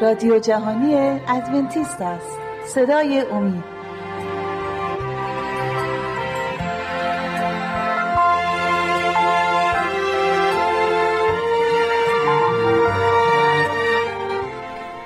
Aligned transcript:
رادیو 0.00 0.38
جهانی 0.38 0.94
ادونتیست 1.28 2.00
است. 2.00 2.38
صدای 2.66 3.20
امید. 3.20 3.64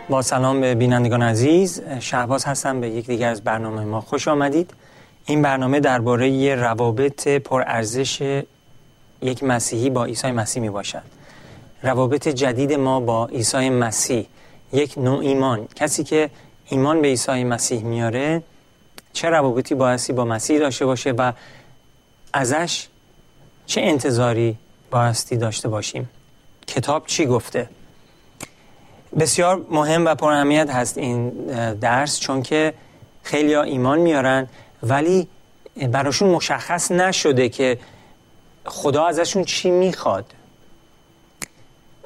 با 0.09 0.23
سلام 0.23 0.61
به 0.61 0.75
بینندگان 0.75 1.23
عزیز 1.23 1.83
شهباز 2.01 2.45
هستم 2.45 2.81
به 2.81 2.89
یک 2.89 3.07
دیگر 3.07 3.29
از 3.29 3.45
برنامه 3.45 3.85
ما. 3.85 4.01
خوش 4.01 4.29
آمدید. 4.29 4.71
این 5.27 5.43
برنامه 5.43 5.81
درباره 5.81 6.55
روابط 6.55 7.29
پرارزش 7.29 8.43
یک 9.23 9.45
مسیحی 9.45 9.91
با 9.91 10.05
عیسی 10.05 10.31
مسیح 10.31 10.63
می 10.63 10.71
باشد 10.71 11.18
روابط 11.83 12.29
جدید 12.29 12.73
ما 12.73 13.01
با 13.01 13.27
عیسی 13.27 13.71
مسیح 13.71 14.27
یک 14.73 14.99
نوع 14.99 15.19
ایمان. 15.19 15.69
کسی 15.75 16.05
که 16.05 16.31
ایمان 16.69 17.03
به 17.03 17.09
عیسی 17.09 17.45
مسیح 17.45 17.83
میاره 17.83 18.43
چه 19.13 19.29
روابطی 19.29 19.75
بایستی 19.75 20.13
با 20.13 20.25
مسیح 20.25 20.59
داشته 20.59 20.87
باشه 20.87 21.11
و 21.11 21.33
ازش 22.33 22.87
چه 23.67 23.81
انتظاری 23.81 24.57
بایستی 24.91 25.37
داشته 25.37 25.69
باشیم؟ 25.69 26.11
کتاب 26.67 27.07
چی 27.07 27.27
گفته؟ 27.27 27.69
بسیار 29.19 29.67
مهم 29.71 30.07
و 30.07 30.15
پر 30.15 30.33
اهمیت 30.33 30.71
هست 30.71 30.99
این 30.99 31.31
درس 31.75 32.21
چون 32.21 32.43
که 32.43 32.75
خیلی 33.23 33.55
ایمان 33.55 33.99
میارن 33.99 34.49
ولی 34.83 35.29
براشون 35.93 36.31
مشخص 36.31 36.91
نشده 36.93 37.49
که 37.49 37.79
خدا 38.65 39.07
ازشون 39.07 39.45
چی 39.45 39.71
می‌خواد. 39.71 40.35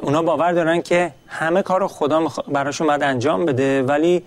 اونا 0.02 0.22
باور 0.22 0.52
دارن 0.52 0.82
که 0.82 1.12
همه 1.26 1.62
کار 1.62 1.80
رو 1.80 1.88
خدا 1.88 2.26
براشون 2.48 2.86
باید 2.86 3.02
انجام 3.02 3.44
بده 3.44 3.82
ولی 3.82 4.22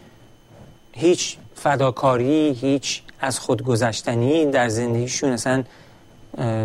هیچ 0.91 1.37
فداکاری 1.55 2.57
هیچ 2.61 3.01
از 3.19 3.39
خودگذشتنی 3.39 4.45
در 4.45 4.67
زندگیشون 4.69 5.29
اصلا 5.29 5.63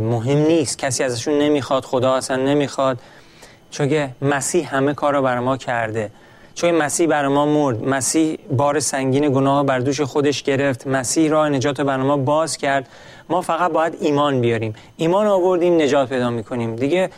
مهم 0.00 0.38
نیست. 0.38 0.78
کسی 0.78 1.04
ازشون 1.04 1.38
نمی‌خواد 1.38 1.84
خدا 1.84 2.14
اصلا 2.14 2.36
نمی‌خواد. 2.36 2.98
چون 3.70 3.88
که 3.88 4.10
مسیح 4.22 4.74
همه 4.74 4.94
کار 4.94 5.14
رو 5.14 5.22
بر 5.22 5.38
ما 5.38 5.56
کرده. 5.56 6.10
چون 6.54 6.70
مسیح 6.70 7.06
بر 7.06 7.28
ما 7.28 7.46
مرد. 7.46 7.84
مسیح 7.84 8.38
بار 8.50 8.80
سنگین 8.80 9.32
گناه 9.32 9.66
بر 9.66 9.78
دوش 9.78 10.00
خودش 10.00 10.42
گرفت. 10.42 10.86
مسیح 10.86 11.30
راه 11.30 11.48
نجات 11.48 11.80
بر 11.80 11.96
ما 11.96 12.16
باز 12.16 12.56
کرد. 12.56 12.88
ما 13.28 13.40
فقط 13.40 13.72
باید 13.72 13.96
ایمان 14.00 14.40
بیاریم. 14.40 14.74
ایمان 14.96 15.26
آوردیم 15.26 15.82
نجات 15.82 16.08
پیدا 16.08 16.30
می‌کنیم. 16.30 16.76
دیگه 16.76 17.10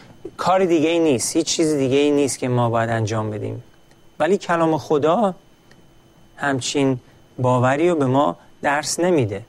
کار 0.43 0.65
دیگه 0.65 0.89
ای 0.89 0.99
نیست. 0.99 1.37
هیچ 1.37 1.47
چیز 1.47 1.75
دیگه 1.75 1.97
ای 1.97 2.11
نیست 2.11 2.39
که 2.39 2.49
ما 2.49 2.71
باید 2.71 2.91
انجام 2.91 3.31
بدیم. 3.31 3.63
ولی 4.19 4.39
کلام 4.39 4.79
خدا 4.79 5.35
همچین 6.37 6.99
باوری 7.39 7.89
رو 7.89 7.95
به 7.97 8.07
ما 8.07 8.37
درس 8.63 9.01
نمیده. 9.01 9.45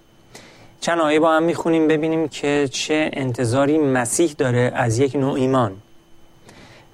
چند 0.81 0.99
آیه 0.99 1.19
با 1.19 1.31
هم 1.31 1.43
می‌خونیم 1.43 1.87
ببینیم 1.87 2.27
که 2.27 2.69
چه 2.71 3.09
انتظاری 3.13 3.77
مسیح 3.77 4.35
داره 4.37 4.71
از 4.75 4.99
یک 4.99 5.15
نوع 5.15 5.33
ایمان. 5.33 5.77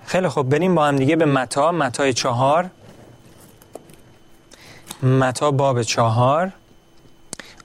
خیلی 0.06 0.28
خوب 0.28 0.50
بریم 0.50 0.76
با 0.76 0.86
هم 0.86 0.96
دیگه 0.96 1.16
به 1.16 1.26
متا 1.26 1.72
متای 1.72 2.14
چهار. 2.14 2.70
متا 5.04 5.52
باب 5.52 5.84
چهار. 5.84 6.52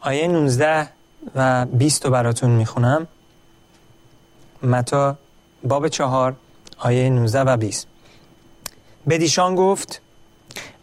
آیه 0.01 0.29
19 0.29 0.89
و 1.35 1.67
20 1.67 2.05
رو 2.05 2.11
براتون 2.11 2.51
می‌خونم. 2.51 3.07
متا 4.63 5.17
باب 5.65 5.89
چهار 5.89 6.37
آیه 6.79 7.11
19 7.11 7.41
و 7.41 7.57
20 7.57 7.87
بدیشان 9.09 9.55
گفت 9.55 10.01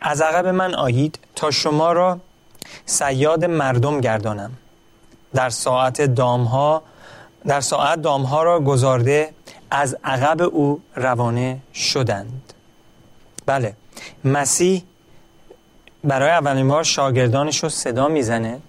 از 0.02 0.22
عقب 0.22 0.48
من 0.48 0.76
آیید 0.76 1.20
تا 1.36 1.52
شما 1.52 1.92
را 1.92 2.20
سیاد 2.86 3.46
مردم 3.46 4.02
گردانم. 4.02 4.52
در 5.34 5.50
ساعت 5.50 6.02
دامها 6.02 6.84
در 7.46 7.62
ساعت 7.62 8.02
دامها 8.02 8.44
را 8.44 8.60
گذارده 8.60 9.34
از 9.72 9.98
عقب 10.04 10.42
او 10.42 10.82
روانه 10.96 11.60
شدند. 11.74 12.54
بله 13.46 13.74
مسیح 14.26 14.84
برای 16.04 16.30
اولین 16.30 16.68
بار 16.68 16.84
شاگردانش 16.84 17.64
رو 17.64 17.70
صدا 17.70 18.08
می‌زنه 18.08 18.60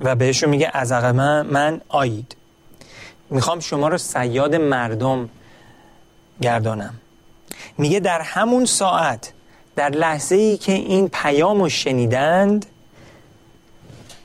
و 0.00 0.16
بهشون 0.16 0.50
میگه 0.50 0.70
از 0.72 0.92
عقب 0.92 1.14
من, 1.14 1.46
من 1.46 1.80
آیید. 1.88 2.36
می‌خوام 3.30 3.60
شما 3.60 3.88
رو 3.88 3.98
سیاد 3.98 4.54
مردم 4.54 5.28
گردانم. 6.42 6.94
میگه 7.78 8.00
در 8.00 8.20
همون 8.20 8.64
ساعت 8.64 9.32
در 9.76 9.88
لحظه 9.88 10.34
ای 10.34 10.56
که 10.56 10.72
این 10.72 11.08
پیام 11.08 11.60
رو 11.60 11.68
شنیدند 11.68 12.66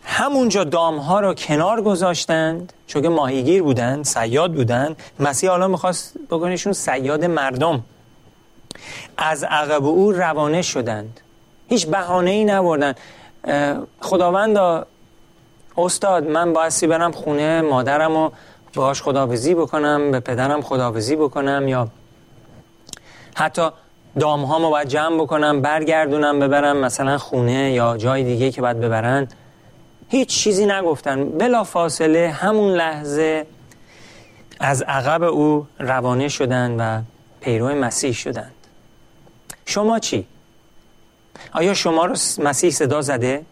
همونجا 0.03 0.63
دامها 0.63 1.19
رو 1.19 1.33
کنار 1.33 1.81
گذاشتند 1.81 2.73
چون 2.87 3.01
که 3.01 3.09
ماهیگیر 3.09 3.63
بودند 3.63 4.05
سیاد 4.05 4.53
بودند. 4.53 4.95
مسیح 5.19 5.49
حالا 5.49 5.67
می‌خواست 5.67 6.13
بکنیشون 6.29 6.73
سیاد 6.73 7.25
مردم. 7.25 7.83
از 9.17 9.43
عقب 9.43 9.85
او 9.85 10.11
روانه 10.11 10.61
شدند. 10.61 11.19
هیچ 11.67 11.87
بهانه 11.87 12.31
ای 12.31 12.45
نبردن 12.45 12.93
خداوند 14.01 14.85
استاد 15.77 16.23
من 16.27 16.53
بایستی 16.53 16.87
برم 16.87 17.11
خونه 17.11 17.61
مادرم 17.61 18.15
و 18.15 18.29
باهاش 18.73 19.01
خداوزی 19.01 19.55
بکنم 19.55 20.11
به 20.11 20.19
پدرم 20.19 20.61
خداوزی 20.61 21.15
بکنم 21.15 21.67
یا 21.67 21.87
حتی 23.39 23.69
دام 24.19 24.43
ها 24.43 24.69
باید 24.69 24.87
جمع 24.87 25.17
بکنم 25.21 25.61
برگردونم 25.61 26.39
ببرم 26.39 26.77
مثلا 26.77 27.17
خونه 27.17 27.71
یا 27.71 27.97
جای 27.97 28.23
دیگه 28.23 28.51
که 28.51 28.61
باید 28.61 28.79
ببرن 28.79 29.27
هیچ 30.09 30.29
چیزی 30.29 30.65
نگفتن 30.65 31.29
بلا 31.29 31.63
فاصله 31.63 32.29
همون 32.29 32.73
لحظه 32.73 33.45
از 34.59 34.81
عقب 34.81 35.23
او 35.23 35.67
روانه 35.79 36.27
شدند 36.27 36.75
و 36.79 37.01
پیرو 37.41 37.67
مسیح 37.67 38.11
شدند 38.11 38.51
شما 39.65 39.99
چی؟ 39.99 40.27
آیا 41.53 41.73
شما 41.73 42.05
رو 42.05 42.15
مسیح 42.43 42.69
صدا 42.69 43.01
زده؟ 43.01 43.45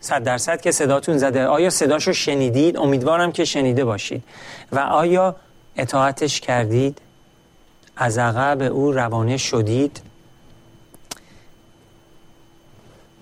صد 0.00 0.22
درصد 0.22 0.60
که 0.60 0.70
صداتون 0.70 1.18
زده 1.18 1.46
آیا 1.46 1.70
صداشو 1.70 2.12
شنیدید؟ 2.12 2.76
امیدوارم 2.76 3.32
که 3.32 3.44
شنیده 3.44 3.84
باشید 3.84 4.24
و 4.72 4.78
آیا 4.78 5.36
اطاعتش 5.76 6.40
کردید؟ 6.40 7.00
از 7.96 8.18
عقب 8.18 8.62
او 8.62 8.92
روانه 8.92 9.36
شدید؟ 9.36 10.00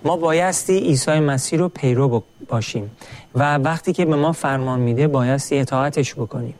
ما 0.05 0.16
بایستی 0.16 0.78
عیسی 0.78 1.21
مسیح 1.21 1.59
رو 1.59 1.69
پیرو 1.69 2.22
باشیم 2.49 2.97
و 3.34 3.59
وقتی 3.59 3.93
که 3.93 4.05
به 4.05 4.16
ما 4.16 4.33
فرمان 4.33 4.81
میده 4.81 5.09
بایستی 5.09 5.59
اطاعتش 5.59 6.15
بکنیم. 6.15 6.55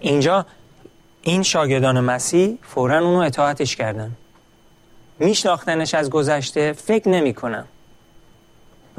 اینجا 0.00 0.46
این 1.22 1.42
شاگردان 1.42 2.00
مسیح 2.00 2.58
فورا 2.62 2.98
اونو 2.98 3.18
اطاعتش 3.18 3.76
کردن. 3.76 4.10
میشناختنش 5.18 5.94
از 5.94 6.10
گذشته 6.10 6.72
فکر 6.72 7.08
نمی 7.08 7.34
کنم 7.34 7.64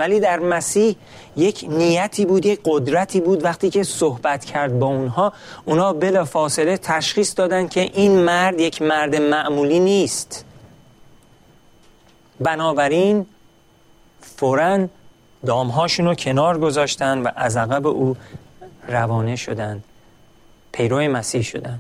ولی 0.02 0.20
در 0.20 0.40
مسیح 0.40 0.96
یک 1.38 1.66
نیتی 1.70 2.26
بود 2.26 2.46
یک 2.46 2.60
قدرتی 2.66 3.22
بود 3.22 3.44
وقتی 3.44 3.70
که 3.70 3.84
صحبت 3.84 4.46
کرد 4.46 4.80
با 4.80 4.88
اونها. 4.88 5.34
اونا 5.66 5.94
بلا 5.94 6.26
فاصله 6.26 6.78
تشخیص 6.78 7.34
دادن 7.38 7.68
که 7.68 7.82
این 7.82 8.12
مرد 8.12 8.60
یک 8.60 8.82
مرد 8.82 9.16
معمولی 9.16 9.80
نیست. 9.80 10.46
بنابراین 12.40 13.26
فورا 14.22 14.88
دامهاشون 15.46 16.06
رو 16.06 16.16
کنار 16.16 16.60
گذاشتن 16.60 17.22
و 17.22 17.30
از 17.36 17.58
عقب 17.58 17.88
او 17.88 18.18
روانه 18.88 19.36
شدن 19.36 19.84
پیرو 20.72 20.98
مسیح 20.98 21.42
شدن. 21.42 21.80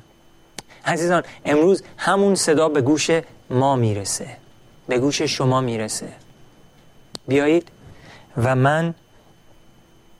عزیزان 0.85 1.23
امروز 1.45 1.83
همون 1.97 2.35
صدا 2.35 2.69
به 2.69 2.81
گوش 2.81 3.09
ما 3.49 3.75
می‌رسه 3.75 4.27
به 4.87 4.99
گوش 4.99 5.21
شما 5.21 5.61
می‌رسه. 5.61 6.07
بیایید 7.27 7.69
و 8.37 8.55
من 8.55 8.93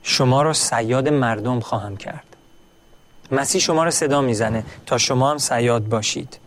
شما 0.02 0.42
رو 0.42 0.52
سیاد 0.52 1.08
مردم 1.08 1.60
خواهم 1.60 1.96
کرد. 1.96 2.24
مسیح 3.30 3.60
شما 3.60 3.84
رو 3.84 3.90
صدا 3.90 4.20
می‌زنه 4.20 4.64
تا 4.86 4.98
شما 4.98 5.30
هم 5.30 5.38
سیاد 5.38 5.88
باشید. 5.88 6.38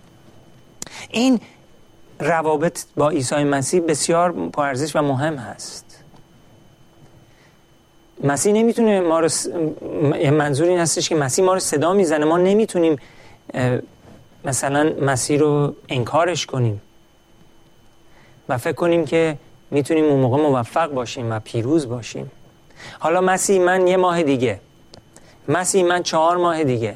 این 1.09 1.39
روابط 2.19 2.83
با 2.95 3.09
عیسی 3.09 3.43
مسیح 3.43 3.81
بسیار 3.81 4.31
پرارزش 4.31 4.95
و 4.95 5.01
مهم 5.01 5.35
هست. 5.35 6.03
مسیح 8.23 8.53
نمی‌تونه 8.53 8.99
ما 9.01 9.19
رو 9.19 9.29
س... 9.29 9.47
منظور 10.31 10.67
این 10.67 10.79
هستش 10.79 11.09
که 11.09 11.15
مسیح 11.15 11.45
ما 11.45 11.53
رو 11.53 11.59
صدا 11.59 11.93
می‌زنه. 11.93 12.25
ما 12.25 12.37
نمی‌تونیم 12.37 12.99
مثلا 14.45 14.93
مسیح 15.01 15.39
رو 15.39 15.75
انکارش 15.89 16.45
کنیم 16.45 16.81
و 18.49 18.57
فکر 18.57 18.73
کنیم 18.73 19.05
که 19.05 19.37
می‌تونیم 19.71 20.05
اون 20.05 20.19
موقع 20.19 20.37
موفق 20.37 20.91
باشیم 20.91 21.31
و 21.31 21.39
پیروز 21.39 21.87
باشیم. 21.89 22.31
حالا 22.99 23.21
مسیح 23.21 23.61
من 23.61 23.87
یه 23.87 23.97
ماه 23.97 24.23
دیگه. 24.23 24.59
مسیح 25.47 25.85
من 25.85 26.03
چهار 26.03 26.37
ماه 26.37 26.63
دیگه. 26.63 26.95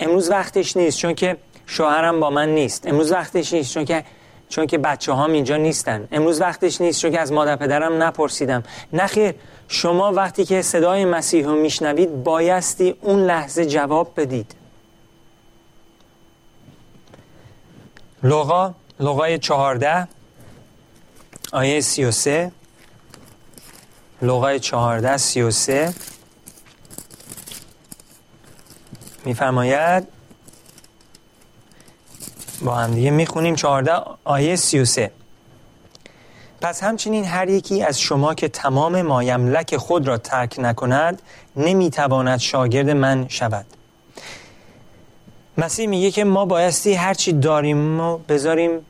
امروز 0.00 0.30
وقتش 0.30 0.76
نیست 0.76 0.98
چون 0.98 1.14
که 1.14 1.36
شوهرم 1.66 2.20
با 2.20 2.30
من 2.30 2.48
نیست. 2.48 2.86
امروز 2.86 3.12
وقتش 3.12 3.52
نیست 3.52 3.74
چون 3.74 3.84
که 3.84 4.04
چون 4.48 4.66
که 4.66 4.78
بچه 4.78 5.12
هام 5.12 5.32
اینجا 5.32 5.56
نیستن. 5.56 6.08
امروز 6.12 6.40
وقتش 6.40 6.80
نیست 6.80 7.00
چون 7.00 7.10
که 7.10 7.20
از 7.20 7.32
مادر 7.32 7.56
پدرم 7.56 8.02
نپرسیدم. 8.02 8.62
نخیر 8.92 9.34
شما 9.68 10.12
وقتی 10.12 10.44
که 10.44 10.62
صدای 10.62 11.04
مسیح 11.04 11.46
رو 11.46 11.54
میشنوید 11.54 12.24
بایستی 12.24 12.94
اون 13.00 13.24
لحظه 13.24 13.66
جواب 13.66 14.12
بدید. 14.16 14.54
لغا 18.22 18.74
لغای 19.00 19.38
چهارده. 19.38 20.08
آیه 21.52 21.80
سی 21.80 22.04
و 22.04 22.10
سه 22.10 22.52
لغای 24.22 24.60
چهارده 24.60 25.16
سی 25.16 25.42
و 25.42 25.50
سه. 25.50 25.94
میفرماید 29.24 30.08
با 32.64 32.74
هم 32.74 32.94
دیگه 32.94 33.10
می‌خونیم 33.10 33.54
14 33.54 33.92
آیه 34.24 34.56
33 34.56 35.10
پس 36.60 36.82
همچنین 36.82 37.24
هر 37.24 37.48
یکی 37.48 37.82
از 37.82 38.00
شما 38.00 38.34
که 38.34 38.48
تمام 38.48 39.02
مایملک 39.02 39.76
خود 39.76 40.08
را 40.08 40.18
ترک 40.18 40.56
نکند 40.58 41.22
نمی‌تواند 41.56 42.38
شاگرد 42.38 42.90
من 42.90 43.28
شود. 43.28 43.66
مسیح 45.58 45.86
میگه 45.86 46.10
که 46.10 46.24
ما 46.24 46.44
بایستی 46.44 46.94
هرچی 46.94 47.32
داریم 47.32 48.00
و 48.00 48.18
بذاریم 48.18 48.86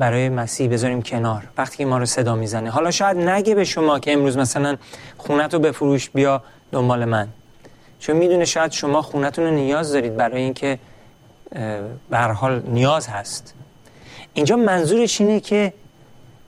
برای 0.00 0.28
مسیح 0.28 0.72
بذاریم 0.72 1.02
کنار. 1.02 1.42
وقتی 1.58 1.76
که 1.76 1.84
ما 1.84 1.98
رو 1.98 2.06
صدا 2.06 2.34
می‌زنه. 2.34 2.70
حالا 2.70 2.90
شاید 2.90 3.16
نگه 3.16 3.54
به 3.54 3.64
شما 3.64 3.98
که 3.98 4.12
امروز 4.12 4.36
مثلا 4.36 4.76
خونت 5.18 5.54
رو 5.54 5.60
بفروش 5.60 6.10
بیا 6.10 6.42
دنبال 6.72 7.04
من. 7.04 7.28
چون 7.98 8.16
می‌دونه 8.16 8.44
شاید 8.44 8.72
شما 8.72 9.02
خونتون 9.02 9.44
رو 9.44 9.50
نیاز 9.50 9.92
دارید 9.92 10.16
برای 10.16 10.42
اینکه 10.42 10.78
به 12.10 12.18
حال 12.18 12.62
نیاز 12.66 13.08
هست. 13.08 13.54
اینجا 14.34 14.56
منظورش 14.56 15.20
اینه 15.20 15.40
که 15.40 15.72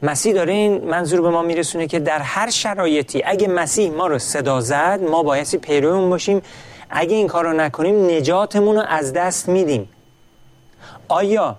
مسیح 0.03 0.35
داره 0.35 0.53
این 0.53 0.85
منظور 0.85 1.21
به 1.21 1.31
ما 1.31 1.43
میرسونه 1.43 1.87
که 1.87 1.99
در 2.01 2.19
هر 2.19 2.51
شرایطی 2.51 3.23
اگه 3.27 3.49
مسیح 3.49 3.91
ما 3.91 4.07
رو 4.07 4.19
صدا 4.19 4.61
زد 4.61 5.01
ما 5.11 5.23
بایستی 5.23 5.59
پیرو 5.59 5.95
اون 5.95 6.11
باشیم. 6.11 6.43
اگه 6.91 7.15
این 7.15 7.27
کار 7.27 7.45
رو 7.45 7.53
نکنیم 7.53 8.07
نجاتمون 8.11 8.77
رو 8.77 8.83
از 8.89 9.13
دست 9.13 9.49
میدیم. 9.49 9.89
آیا 11.09 11.57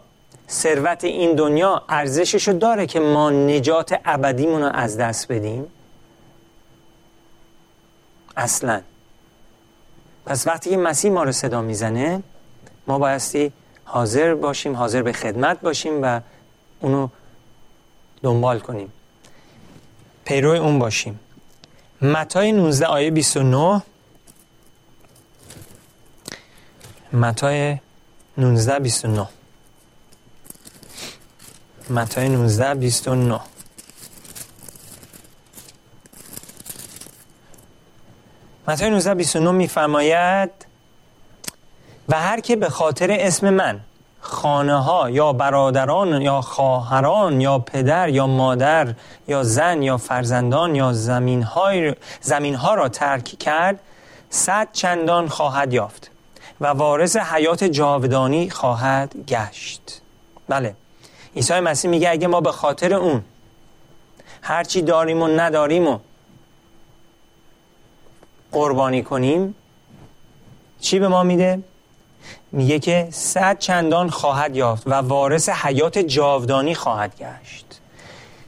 ثروت 0.54 1.04
این 1.04 1.36
دنیا 1.36 1.84
ارزشش 1.90 2.48
رو 2.48 2.54
داره 2.54 2.86
که 2.86 3.00
ما 3.00 3.30
نجات 3.30 4.00
ابدیمون 4.06 4.62
رو 4.62 4.70
از 4.74 4.98
دست 4.98 5.32
بدیم؟ 5.32 5.66
اصلا. 8.38 8.82
پس 10.26 10.48
وقتی 10.48 10.70
که 10.70 10.78
مسیح 10.78 11.12
ما 11.12 11.24
رو 11.24 11.32
صدا 11.32 11.62
می‌زنه 11.62 12.24
ما 12.88 13.00
بایستی 13.00 13.52
حاضر 13.86 14.34
باشیم 14.34 14.76
حاضر 14.76 15.02
به 15.02 15.14
خدمت 15.14 15.62
باشیم 15.62 16.04
و 16.04 16.22
اونو 16.80 17.08
دنبال 18.24 18.60
کنیم. 18.60 18.94
پیرو 20.26 20.50
اون 20.50 20.80
باشیم. 20.80 21.20
متای 22.02 22.52
19 22.52 22.86
آیه 22.86 23.12
29 23.12 23.82
متای 27.14 27.78
19 28.38 28.80
29 28.80 29.28
متای 31.90 32.30
19 32.30 32.74
29 32.74 33.40
متای 38.68 38.90
19 38.90 39.14
29 39.14 39.52
میفرماید 39.52 40.50
و 42.10 42.20
هر 42.20 42.40
که 42.40 42.56
به 42.56 42.70
خاطر 42.70 43.08
اسم 43.12 43.50
من 43.50 43.80
خانه 44.20 44.84
ها 44.84 45.10
یا 45.10 45.34
برادران 45.34 46.22
یا 46.22 46.42
خواهران 46.42 47.42
یا 47.42 47.60
پدر 47.60 48.10
یا 48.10 48.28
مادر 48.28 48.94
یا 49.28 49.44
زن 49.44 49.84
یا 49.84 49.98
فرزندان 49.98 50.76
یا 50.76 50.94
زمین, 50.94 51.44
های 51.44 51.96
زمین 52.22 52.56
ها 52.56 52.74
را 52.74 52.90
ترک 52.90 53.24
کرد 53.24 53.80
صد 54.30 54.68
چندان 54.72 55.28
خواهد 55.28 55.74
یافت 55.74 56.12
و 56.62 56.68
وارث 56.68 57.18
حیات 57.18 57.64
جاودانی 57.64 58.50
خواهد 58.50 59.16
گشت. 59.28 60.02
بله. 60.50 60.76
عیسی 61.36 61.60
مسیح 61.60 61.92
میگه 61.92 62.10
اگه 62.10 62.28
ما 62.28 62.42
به 62.42 62.52
خاطر 62.52 62.94
اون 62.94 63.24
هرچی 64.42 64.82
داریم 64.82 65.22
و 65.22 65.28
نداریم 65.28 65.88
و 65.88 66.00
قربانی 68.52 69.04
کنیم 69.04 69.56
چی 70.80 71.00
به 71.00 71.08
ما 71.08 71.24
میده؟ 71.24 71.60
میگه 72.52 72.80
که 72.80 73.08
صد 73.12 73.60
چندان 73.60 74.10
خواهد 74.10 74.56
یافت 74.56 74.88
و 74.88 74.94
وارث 74.94 75.50
حیات 75.50 76.00
جاودانی 76.00 76.76
خواهد 76.76 77.16
گشت. 77.20 77.66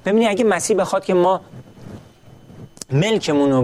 ببینید 0.06 0.28
اگه 0.30 0.44
مسیح 0.44 0.78
بخواد 0.78 1.06
که 1.06 1.14
ما 1.14 1.42
ملکمون 2.92 3.52
رو 3.52 3.62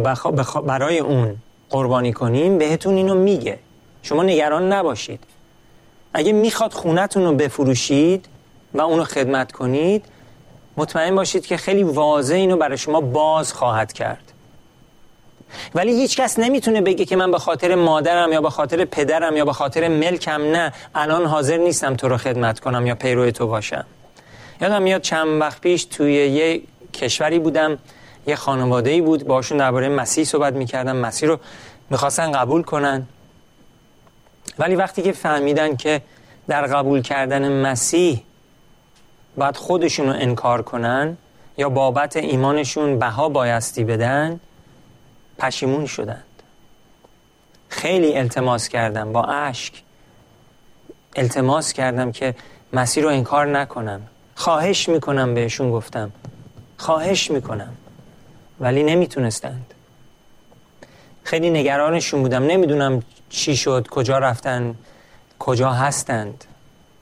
برای 0.62 1.00
اون 1.00 1.38
قربانی 1.70 2.14
کنیم 2.14 2.58
بهتون 2.58 2.96
اینو 2.96 3.16
میگه. 3.16 3.60
شما 4.04 4.24
نگران 4.24 4.74
نباشید. 4.74 5.24
اگه 6.14 6.32
می‌خواد 6.32 6.74
خونتون 6.74 7.24
رو 7.24 7.36
بفروشید 7.36 8.26
و 8.74 8.82
اونو 8.82 9.04
خدمت 9.04 9.52
کنید 9.52 10.06
مطمئن 10.78 11.16
باشید 11.16 11.46
که 11.46 11.58
خیلی 11.58 11.84
واضح 11.84 12.36
اینو 12.36 12.58
برای 12.58 12.78
شما 12.78 13.02
باز 13.02 13.54
خواهد 13.54 13.94
کرد. 13.94 14.34
ولی 15.76 15.92
هیچ 15.92 16.18
کس 16.18 16.40
نمی‌تونه 16.40 16.82
بگه 16.82 17.06
که 17.06 17.16
من 17.16 17.32
به 17.32 17.40
خاطر 17.40 17.76
مادرم 17.76 18.32
یا 18.32 18.42
به 18.42 18.50
خاطر 18.50 18.86
پدرم 18.86 19.38
یا 19.38 19.46
به 19.46 19.54
خاطر 19.54 19.88
ملکم 19.88 20.42
نه 20.42 20.74
الان 20.96 21.26
حاضر 21.26 21.58
نیستم 21.58 21.96
تو 21.96 22.10
رو 22.10 22.18
خدمت 22.18 22.60
کنم 22.60 22.88
یا 22.88 22.96
پیرو 22.96 23.32
تو 23.32 23.48
باشم. 23.48 23.86
یادم 24.62 24.82
میاد 24.82 25.02
چند 25.02 25.42
وقت 25.42 25.62
پیش 25.62 25.86
توی 25.86 26.14
یه 26.14 26.62
کشوری 26.94 27.40
بودم 27.40 27.78
یه 28.28 28.36
خانواده 28.36 28.90
ای 28.90 29.02
بود 29.02 29.28
باشون 29.28 29.58
درباره 29.58 29.90
مسیح 29.90 30.24
صحبت 30.24 30.54
می‌کردم 30.54 30.96
مسیح 30.96 31.30
رو 31.30 31.40
می‌خواستن 31.90 32.32
قبول 32.32 32.64
کنن. 32.64 33.08
ولی 34.60 34.76
وقتی 34.76 35.02
که 35.02 35.12
فهمیدن 35.12 35.76
که 35.76 36.02
در 36.48 36.68
قبول 36.68 37.02
کردن 37.02 37.52
مسیح 37.52 38.24
باید 39.38 39.58
خودشون 39.58 40.08
رو 40.08 40.14
انکار 40.14 40.62
کنن 40.62 41.18
یا 41.58 41.70
بابت 41.70 42.16
ایمانشون 42.16 43.00
بها 43.00 43.30
بایستی 43.30 43.84
بدن 43.84 44.40
پشیمون 45.38 45.86
شدند. 45.86 46.24
خیلی 47.70 48.18
التماس 48.18 48.70
کردم 48.70 49.14
با 49.14 49.24
اشک. 49.24 49.74
التماس 51.16 51.74
کردم 51.74 52.12
که 52.12 52.36
مسیر 52.74 53.04
رو 53.04 53.10
انکار 53.10 53.46
نکنم. 53.46 54.02
خواهش 54.36 54.90
می‌کنم 54.90 55.34
بهشون 55.34 55.72
گفتم. 55.72 56.12
خواهش 56.78 57.32
می‌کنم. 57.32 57.74
ولی 58.60 58.84
نمی‌تونستند. 58.84 59.74
خیلی 61.24 61.50
نگرانشون 61.50 62.22
بودم. 62.22 62.44
نمی‌دونم 62.44 63.04
چی 63.30 63.56
شد 63.56 63.88
کجا 63.88 64.18
رفتن 64.18 64.76
کجا 65.40 65.72
هستند. 65.72 66.44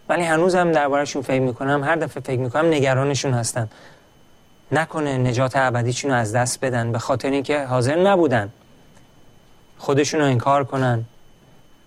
ولی 0.09 0.23
هنوزم 0.23 0.71
دربارهشون 0.71 1.21
فکر 1.21 1.39
می‌کنم 1.39 1.83
هر 1.83 1.95
دفعه 1.95 2.23
فکر 2.23 2.39
می‌کنم 2.39 2.65
نگرانشون 2.65 3.33
هستن. 3.33 3.69
نکنه 4.71 5.17
نجات 5.17 5.55
ابدیشون 5.55 6.11
رو 6.11 6.17
از 6.17 6.35
دست 6.35 6.59
بدن 6.59 6.91
به 6.91 6.99
خاطر 6.99 7.29
اینکه 7.29 7.63
حاضر 7.63 7.95
نبودن. 7.95 8.49
خودشون 9.77 10.19
رو 10.19 10.25
انکار 10.25 10.63
کنن 10.63 11.05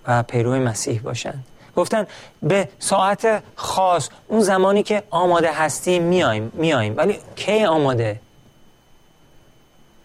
و 0.07 0.23
پیرو 0.23 0.55
مسیح 0.55 1.01
باشن. 1.01 1.35
گفتن 1.77 2.07
به 2.43 2.69
ساعت 2.79 3.43
خاص 3.57 4.09
اون 4.29 4.41
زمانی 4.41 4.83
که 4.83 5.03
آماده 5.11 5.53
هستیم 5.53 6.03
میایم 6.03 6.53
میایم. 6.55 6.97
ولی 6.97 7.19
کی 7.37 7.65
آماده؟ 7.65 8.21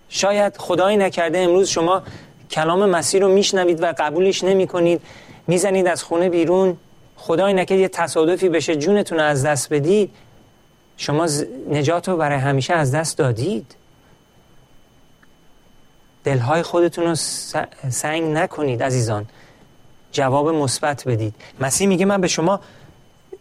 شاید 0.09 0.57
خدایی 0.57 0.97
نکرده 0.97 1.39
امروز 1.39 1.69
شما 1.69 2.03
کلام 2.51 2.89
مسیح 2.89 3.21
رو 3.21 3.27
میشنوید 3.27 3.83
و 3.83 3.93
قبولش 3.97 4.43
نمی 4.43 4.67
کنید 4.67 5.01
می‌زنید 5.47 5.87
از 5.87 6.03
خونه 6.03 6.29
بیرون. 6.29 6.77
خدایی 7.17 7.53
نکرده 7.53 7.81
یه 7.81 7.87
تصادفی 7.87 8.49
بشه 8.49 8.75
جونتون 8.75 9.19
از 9.19 9.45
دست 9.45 9.73
بدید 9.73 10.11
شما 10.97 11.27
نجات 11.69 12.09
رو 12.09 12.17
برای 12.17 12.37
همیشه 12.37 12.73
از 12.73 12.95
دست 12.95 13.17
دادید. 13.17 13.75
دلهای 16.23 16.61
خودتون 16.61 17.05
رو 17.05 17.15
سنگ 17.89 18.23
نکنید 18.23 18.83
عزیزان. 18.83 19.25
جواب 20.11 20.49
مثبت 20.49 21.07
بدید. 21.07 21.35
مسیح 21.59 21.87
میگه 21.87 22.05
من 22.05 22.21
به 22.21 22.27
شما 22.27 22.59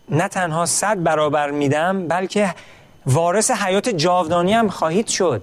نه 0.09 0.29
تنها 0.29 0.67
صد 0.67 1.03
برابر 1.03 1.51
میدم 1.51 2.09
بلکه 2.09 2.55
وارث 3.07 3.51
حیات 3.51 3.89
جاودانی 3.89 4.53
هم 4.53 4.69
خواهید 4.69 5.09
شد. 5.09 5.43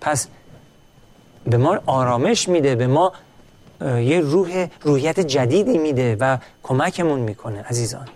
پس 0.00 0.28
به 1.46 1.56
ما 1.56 1.78
آرامش 1.86 2.48
میده 2.48 2.74
به 2.74 2.86
ما 2.86 3.12
یه 3.80 4.20
روح 4.20 4.66
روحیت 4.82 5.20
جدیدی 5.20 5.78
میده 5.78 6.16
و 6.20 6.38
کمکمون 6.62 7.20
می‌کنه 7.20 7.62
عزیزان. 7.62 8.08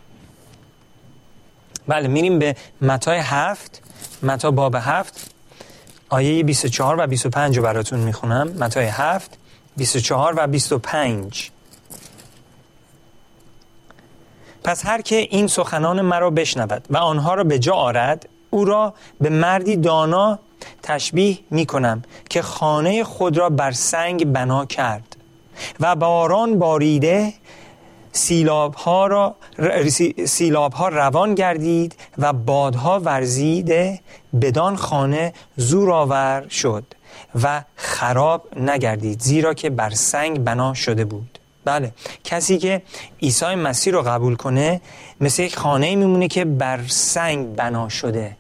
بله 1.89 2.09
میریم 2.09 2.39
به 2.39 2.57
متای 2.81 3.19
هفت 3.19 3.83
متا 4.23 4.51
باب 4.51 4.77
هفت 4.81 5.31
آیه 6.09 6.45
24 6.45 6.97
و 7.01 7.07
25 7.07 7.57
رو 7.57 7.63
براتون 7.63 8.01
می‌خونم. 8.01 8.49
متای 8.49 8.87
هفت 8.87 9.39
24 9.77 10.35
و 10.37 10.47
25 10.47 11.51
پس 14.65 14.87
هر 14.87 15.01
که 15.01 15.17
این 15.17 15.47
سخنان 15.47 16.01
مرا 16.01 16.31
بشنود 16.31 16.85
و 16.91 16.97
آنها 16.97 17.35
را 17.35 17.45
به 17.45 17.59
جا 17.59 17.75
آرد 17.75 18.29
او 18.51 18.65
را 18.65 18.95
به 19.21 19.29
مردی 19.29 19.77
دانا 19.77 20.39
تشبیه 20.83 21.39
می 21.51 21.67
کنم 21.67 22.03
که 22.31 22.43
خانه 22.43 23.05
خود 23.05 23.39
را 23.39 23.51
بر 23.51 23.73
سنگ 23.73 24.33
بنا 24.33 24.65
کرد. 24.65 25.12
و 25.81 25.97
باران 25.97 26.59
باریده 26.59 27.33
سیلاب 28.13 28.75
ها, 28.75 29.07
را 29.07 29.37
سیلاب 30.25 30.73
ها 30.73 30.89
روان 30.89 31.35
گردید 31.35 31.95
و 32.19 32.33
بادها 32.33 33.01
ورزیده 33.01 34.01
بدان 34.43 34.77
خانه 34.77 35.33
زور 35.57 36.49
شد 36.49 36.85
و 37.43 37.65
خراب 37.77 38.59
نگردید 38.59 39.21
زیرا 39.21 39.55
که 39.55 39.71
بر 39.71 39.91
سنگ 39.91 40.45
بنا 40.45 40.75
شده 40.75 41.05
بود. 41.05 41.39
بله 41.65 41.93
کسی 42.25 42.59
که 42.59 42.83
عیسی 43.23 43.55
مسیح 43.55 43.93
رو 43.93 44.03
قبول 44.03 44.37
کنه 44.37 44.81
مثل 45.21 45.43
یک 45.43 45.57
خانه 45.57 45.97
میمونه 45.97 46.29
که 46.29 46.45
بر 46.45 46.81
سنگ 46.89 47.57
بنا 47.57 47.89
شده. 47.89 48.37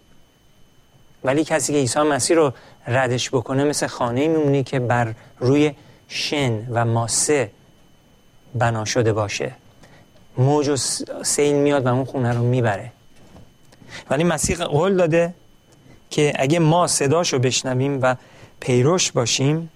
ولی 1.24 1.44
کسی 1.44 1.72
که 1.72 1.78
عیسی 1.78 2.00
مسیح 2.00 2.36
رو 2.36 2.52
ردش 2.86 3.30
بکنه 3.30 3.64
مثل 3.64 3.86
خانه 3.86 4.28
میمونه 4.28 4.62
که 4.62 4.78
بر 4.80 5.14
روی 5.38 5.72
شن 6.12 6.66
و 6.70 6.84
ماسه 6.84 7.50
بنا 8.54 8.84
شده 8.84 9.12
باشه. 9.12 9.52
موج 10.38 10.68
و 10.68 10.76
سیل 11.24 11.54
میاد 11.54 11.86
و 11.86 11.88
اون 11.88 12.04
خونه 12.04 12.32
رو 12.32 12.42
می‌بره. 12.42 12.92
ولی 14.10 14.24
مسیح 14.24 14.56
قول 14.56 14.96
داده 14.96 15.34
که 16.10 16.32
اگه 16.36 16.58
ما 16.58 16.86
صداشو 16.86 17.38
بشنویم 17.38 17.98
و 18.02 18.16
پیروش 18.60 19.12
باشیم 19.12 19.70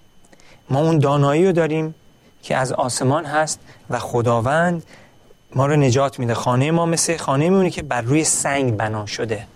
ما 0.69 0.79
اون 0.79 0.99
دانایی 0.99 1.45
رو 1.45 1.51
داریم 1.51 1.95
که 2.43 2.57
از 2.57 2.71
آسمان 2.71 3.25
هست 3.25 3.59
و 3.89 3.99
خداوند 3.99 4.83
ما 5.55 5.65
رو 5.65 5.75
نجات 5.75 6.19
میده. 6.19 6.33
خانه 6.33 6.71
ما 6.71 6.85
مثل 6.85 7.17
خانه 7.17 7.49
میمونه 7.49 7.69
که 7.69 7.81
بر 7.81 8.01
روی 8.01 8.23
سنگ 8.23 8.77
بنا 8.77 9.05
شده. 9.05 9.47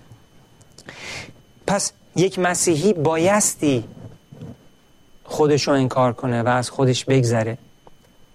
پس 1.67 1.91
یک 2.15 2.39
مسیحی 2.39 2.93
بایستی 2.93 3.83
خودش 5.31 5.67
رو 5.67 5.73
انکار 5.73 6.13
کنه 6.13 6.43
و 6.43 6.47
از 6.47 6.69
خودش 6.69 7.05
بگذره. 7.05 7.57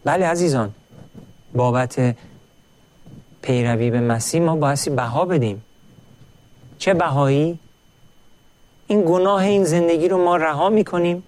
بله 0.05 0.27
عزیزان 0.27 0.73
بابت 1.55 2.17
پیروی 3.43 3.91
به 3.91 4.01
مسیح 4.01 4.43
ما 4.43 4.57
بایستی 4.57 4.91
بها 4.91 5.25
بدیم. 5.25 5.63
چه 6.79 6.95
بهایی؟ 6.95 7.59
این 8.87 9.05
گناه 9.07 9.43
این 9.43 9.65
زندگی 9.65 10.09
رو 10.09 10.25
ما 10.25 10.37
رها 10.37 10.69
می‌کنیم 10.69 11.23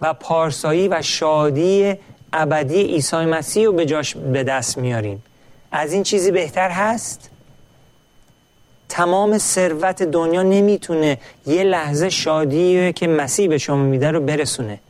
و 0.00 0.14
پارسایی 0.14 0.88
و 0.88 1.02
شادی 1.02 1.94
ابدی 2.32 2.82
عیسی 2.82 3.16
مسیح 3.16 3.66
رو 3.66 3.72
به 3.72 3.86
جاش 3.86 4.16
به 4.16 4.44
دست 4.44 4.78
میاریم. 4.78 5.22
از 5.72 5.92
این 5.92 6.02
چیزی 6.02 6.30
بهتر 6.30 6.70
هست؟ 6.70 7.30
تمام 8.88 9.38
ثروت 9.38 10.02
دنیا 10.02 10.42
نمی‌تونه 10.42 11.18
یه 11.46 11.64
لحظه 11.64 12.10
شادی 12.10 12.92
که 12.92 13.06
مسیح 13.06 13.48
به 13.48 13.58
شما 13.58 13.82
میده 13.82 14.10
رو 14.10 14.20
برسونه. 14.20 14.80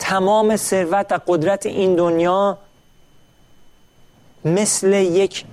تمام 0.00 0.56
ثروت 0.56 1.12
و 1.12 1.18
قدرت 1.26 1.66
این 1.66 1.96
دنیا 1.96 2.58
مثل 4.44 4.92
یک 4.92 5.44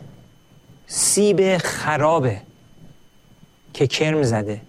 سیب 0.87 1.57
خرابه 1.57 2.41
که 3.73 3.87
کرم 3.87 4.23
زده. 4.23 4.61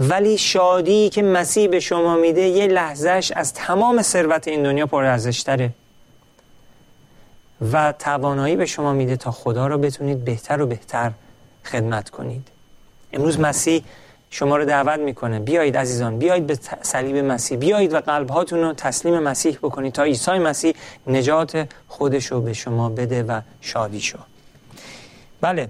ولی 0.00 0.38
شادی 0.38 1.08
که 1.08 1.22
مسیح 1.22 1.68
به 1.68 1.80
شما 1.80 2.16
میده 2.16 2.40
یه 2.40 2.66
لحظهش 2.66 3.32
از 3.32 3.54
تمام 3.54 4.02
ثروت 4.02 4.48
این 4.48 4.62
دنیا 4.62 4.86
پرارزشتره. 4.86 5.70
و 7.72 7.94
توانایی 7.98 8.56
به 8.56 8.66
شما 8.66 8.92
میده 8.92 9.16
تا 9.16 9.30
خدا 9.30 9.66
رو 9.66 9.78
بتونید 9.78 10.24
بهتر 10.24 10.62
و 10.62 10.66
بهتر 10.66 11.12
خدمت 11.64 12.10
کنید. 12.10 12.48
امروز 13.12 13.40
مسیح 13.40 13.84
شما 14.30 14.56
رو 14.56 14.64
دعوت 14.64 15.00
می‌کنه. 15.00 15.40
بیایید 15.40 15.76
عزیزان 15.76 16.18
بیایید 16.18 16.46
به 16.46 16.58
صلیب 16.82 17.16
مسیح 17.16 17.58
بیایید 17.58 17.94
و 17.94 18.00
قلبهاتون 18.00 18.60
رو 18.60 18.72
تسلیم 18.72 19.18
مسیح 19.18 19.58
بکنید 19.62 19.92
تا 19.92 20.02
عیسی 20.02 20.30
مسیح 20.30 20.74
نجات 21.06 21.68
خودش 21.88 22.26
رو 22.26 22.40
به 22.40 22.52
شما 22.52 22.88
بده 22.88 23.22
و 23.22 23.40
شادی 23.60 24.00
شو. 24.00 24.18
بله. 25.40 25.68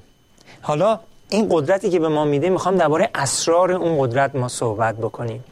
حالا 0.63 1.01
این 1.29 1.47
قدرتی 1.51 1.91
که 1.91 1.99
به 1.99 2.09
ما 2.09 2.25
میده 2.25 2.51
می‌خوام 2.51 2.77
درباره 2.77 3.11
اسرار 3.15 3.73
اون 3.73 4.07
قدرت 4.07 4.35
ما 4.35 4.49
صحبت 4.49 4.97
بکنیم. 4.97 5.45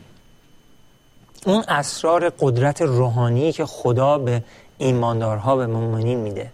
اون 1.47 1.65
اسرار 1.69 2.29
قدرت 2.41 2.83
روحانی 2.83 3.53
که 3.53 3.67
خدا 3.67 4.19
به 4.19 4.43
ایماندارها 4.79 5.57
به 5.57 5.67
مؤمنین 5.67 6.19
میده. 6.19 6.51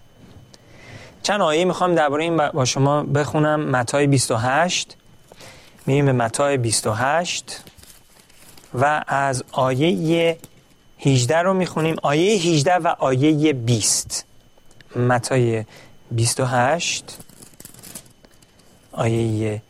چند 1.22 1.40
آیه 1.40 1.64
می‌خوام 1.64 1.94
درباره 1.94 2.24
این 2.24 2.36
با 2.36 2.64
شما 2.64 3.02
بخونم. 3.02 3.60
متای 3.60 4.06
28 4.06 4.96
میریم 5.90 6.06
به 6.06 6.12
متای 6.12 6.56
28 6.56 7.64
و 8.74 9.04
از 9.06 9.44
آیه 9.52 10.38
18 10.98 11.38
رو 11.38 11.54
می‌خونیم. 11.54 11.96
آیه 12.02 12.36
18 12.36 12.74
و 12.74 12.94
آیه 12.98 13.52
20 13.52 14.24
متای 14.96 15.64
28 16.10 17.18
آیه 18.92 19.62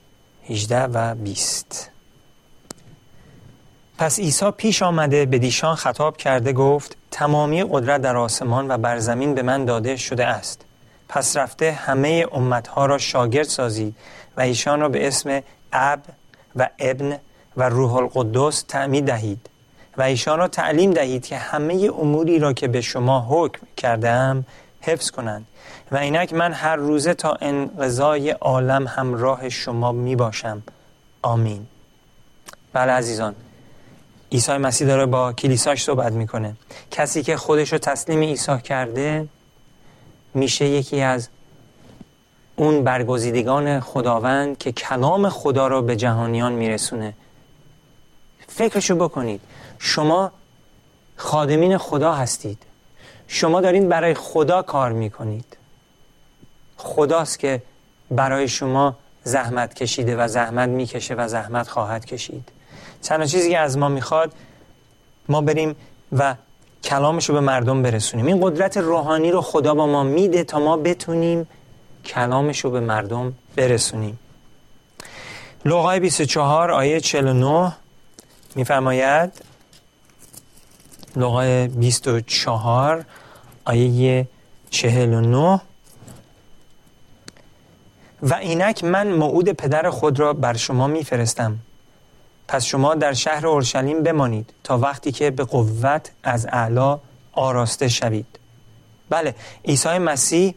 18 0.49 0.83
و 0.83 1.15
20 1.15 1.91
پس 3.99 4.19
عیسی 4.19 4.51
پیش 4.51 4.83
آمده 4.83 5.27
به 5.27 5.39
دیشان 5.39 5.75
خطاب 5.75 6.17
کرده 6.17 6.53
گفت 6.53 6.97
تمامی 7.11 7.65
قدرت 7.71 8.03
در 8.03 8.17
آسمان 8.17 8.71
و 8.71 8.79
بر 8.79 8.99
زمین 8.99 9.35
به 9.35 9.43
من 9.43 9.65
داده 9.65 9.97
شده 9.97 10.27
است. 10.27 10.61
پس 11.09 11.37
رفته 11.37 11.73
همه 11.73 12.27
امتها 12.33 12.87
را 12.87 12.99
شاگرد 12.99 13.47
سازید 13.47 13.97
و 14.37 14.41
ایشان 14.41 14.81
را 14.81 14.89
به 14.89 15.07
اسم 15.07 15.43
اب 15.73 16.01
و 16.57 16.69
ابن 16.79 17.19
و 17.57 17.69
روح 17.69 17.95
القدس 17.95 18.65
تعمید 18.69 19.07
دهید 19.07 19.51
و 19.97 20.03
ایشان 20.03 20.39
را 20.39 20.49
تعلیم 20.49 20.91
دهید 20.91 21.27
که 21.27 21.37
همه 21.37 21.91
اموری 21.99 22.39
را 22.39 22.53
که 22.53 22.69
به 22.69 22.81
شما 22.81 23.27
حکم 23.29 23.67
کردم 23.77 24.45
حفظ 24.81 25.11
کنند 25.11 25.47
و 25.93 25.97
اینک 25.97 26.33
من 26.33 26.53
هر 26.53 26.77
روزه 26.77 27.15
تا 27.15 27.39
انقضای 27.41 28.31
عالم 28.31 28.87
همراه 28.87 29.49
شما 29.49 29.93
می 29.93 30.17
باشم. 30.17 30.63
آمین. 31.23 31.67
بله 32.73 32.93
عزیزان 32.93 33.35
عیسی 34.33 34.53
مسیح 34.53 34.87
داره 34.87 35.07
با 35.07 35.33
کلیساش 35.33 35.85
صحبت 35.85 36.13
می‌کنه. 36.13 36.57
کسی 36.91 37.23
که 37.23 37.37
خودش 37.37 37.73
رو 37.73 37.79
تسلیم 37.79 38.21
عیسی 38.21 38.59
کرده 38.59 39.29
میشه 40.35 40.65
یکی 40.65 41.01
از 41.01 41.29
اون 42.61 42.85
برگزیدگان 42.85 43.81
خداوند 43.81 44.59
که 44.59 44.73
کلام 44.73 45.29
خدا 45.29 45.67
را 45.67 45.83
به 45.83 45.97
جهانیان 45.97 46.53
میرسونه. 46.53 47.15
فکرشو 48.49 48.97
بکنید. 48.97 49.41
شما 49.79 50.33
خادمین 51.17 51.79
خدا 51.79 52.13
هستید. 52.13 52.63
شما 53.27 53.61
دارین 53.61 53.89
برای 53.89 54.15
خدا 54.15 54.63
کار 54.63 54.93
می‌کنید. 54.93 55.57
خداست 56.77 57.39
که 57.39 57.63
برای 58.11 58.49
شما 58.49 58.97
زحمت 59.25 59.75
کشیده 59.75 60.17
و 60.17 60.29
زحمت 60.29 60.69
می‌کشه 60.69 61.15
و 61.15 61.29
زحمت 61.29 61.69
خواهد 61.69 62.05
کشید. 62.05 62.49
چند 63.03 63.25
چیزی 63.25 63.51
که 63.51 63.59
از 63.59 63.79
ما 63.79 63.89
می‌خواد 63.89 64.33
ما 65.29 65.41
بریم 65.41 65.77
و 66.13 66.35
کلامش 66.85 67.29
رو 67.29 67.35
به 67.35 67.41
مردم 67.41 67.83
برسونیم. 67.83 68.27
این 68.27 68.41
قدرت 68.43 68.77
روحانی 68.77 69.31
رو 69.31 69.41
خدا 69.41 69.75
با 69.75 69.87
ما 69.87 70.03
میده 70.03 70.45
تا 70.45 70.59
ما 70.59 70.77
بتونیم 70.77 71.49
کلامش 72.05 72.65
رو 72.65 72.71
به 72.71 72.81
مردم 72.81 73.35
برسونیم. 73.57 74.19
لغای 75.65 76.01
24 76.01 76.71
آیه 76.71 77.01
49 77.01 77.73
میفرماید 78.55 79.33
لغای 81.17 81.69
24 81.69 83.05
آیه 83.65 84.27
49 84.71 85.61
و 88.23 88.35
اینک 88.35 88.85
من 88.85 89.09
موعود 89.13 89.49
پدر 89.49 89.91
خود 89.91 90.21
را 90.21 90.33
بر 90.33 90.57
شما 90.57 90.87
میفرستم. 90.87 91.59
پس 92.49 92.65
شما 92.65 92.95
در 92.95 93.13
شهر 93.13 93.47
اورشلیم 93.47 94.03
بمانید 94.03 94.53
تا 94.65 94.79
وقتی 94.79 95.13
که 95.13 95.31
به 95.31 95.45
قوت 95.45 96.11
از 96.23 96.47
اعلا 96.47 96.99
آراسته 97.33 97.89
شوید. 97.89 98.27
بله 99.11 99.35
عیسی 99.65 99.99
مسیح 99.99 100.55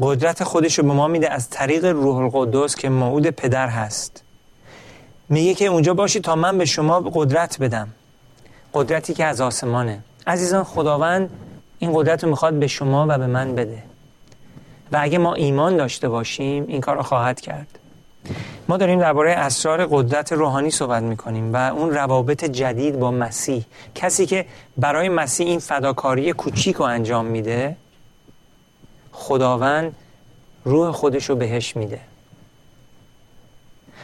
قدرت 0.00 0.44
خودش 0.44 0.78
رو 0.78 0.84
به 0.84 0.92
ما 0.92 1.08
میده 1.08 1.30
از 1.30 1.50
طریق 1.50 1.84
روح 1.84 2.16
القدس 2.16 2.76
که 2.76 2.88
موعود 2.88 3.26
پدر 3.26 3.68
هست. 3.68 4.22
میگه 5.28 5.54
که 5.54 5.66
اونجا 5.66 5.94
باشی 5.94 6.20
تا 6.20 6.36
من 6.36 6.58
به 6.58 6.64
شما 6.64 7.00
قدرت 7.00 7.58
بدم. 7.58 7.88
قدرتی 8.74 9.14
که 9.14 9.24
از 9.24 9.40
آسمانه. 9.40 9.98
عزیزان 10.26 10.64
خداوند 10.64 11.30
این 11.78 11.90
قدرت 11.94 12.24
رو 12.24 12.30
می‌خواد 12.30 12.54
به 12.54 12.66
شما 12.66 13.06
و 13.08 13.18
به 13.18 13.26
من 13.26 13.54
بده. 13.54 13.82
و 14.92 14.98
اگه 15.00 15.18
ما 15.18 15.34
ایمان 15.34 15.76
داشته 15.76 16.08
باشیم 16.08 16.64
این 16.68 16.80
کار 16.80 16.96
رو 16.96 17.02
خواهد 17.02 17.40
کرد. 17.40 17.78
ما 18.68 18.76
داریم 18.76 19.00
درباره 19.00 19.32
اسرار 19.32 19.86
قدرت 19.90 20.32
روحانی 20.32 20.70
صحبت 20.70 21.02
می‌کنیم 21.02 21.52
و 21.52 21.56
اون 21.56 21.90
روابط 21.90 22.44
جدید 22.44 22.98
با 22.98 23.10
مسیح. 23.10 23.64
کسی 23.94 24.26
که 24.26 24.46
برای 24.76 25.08
مسیح 25.08 25.46
این 25.46 25.58
فداکاری 25.58 26.32
کوچیک 26.32 26.76
رو 26.76 26.84
انجام 26.84 27.26
میده 27.26 27.76
خداوند 29.12 29.94
روح 30.64 30.90
خودش 30.90 31.30
رو 31.30 31.36
بهش 31.36 31.76
میده. 31.76 32.00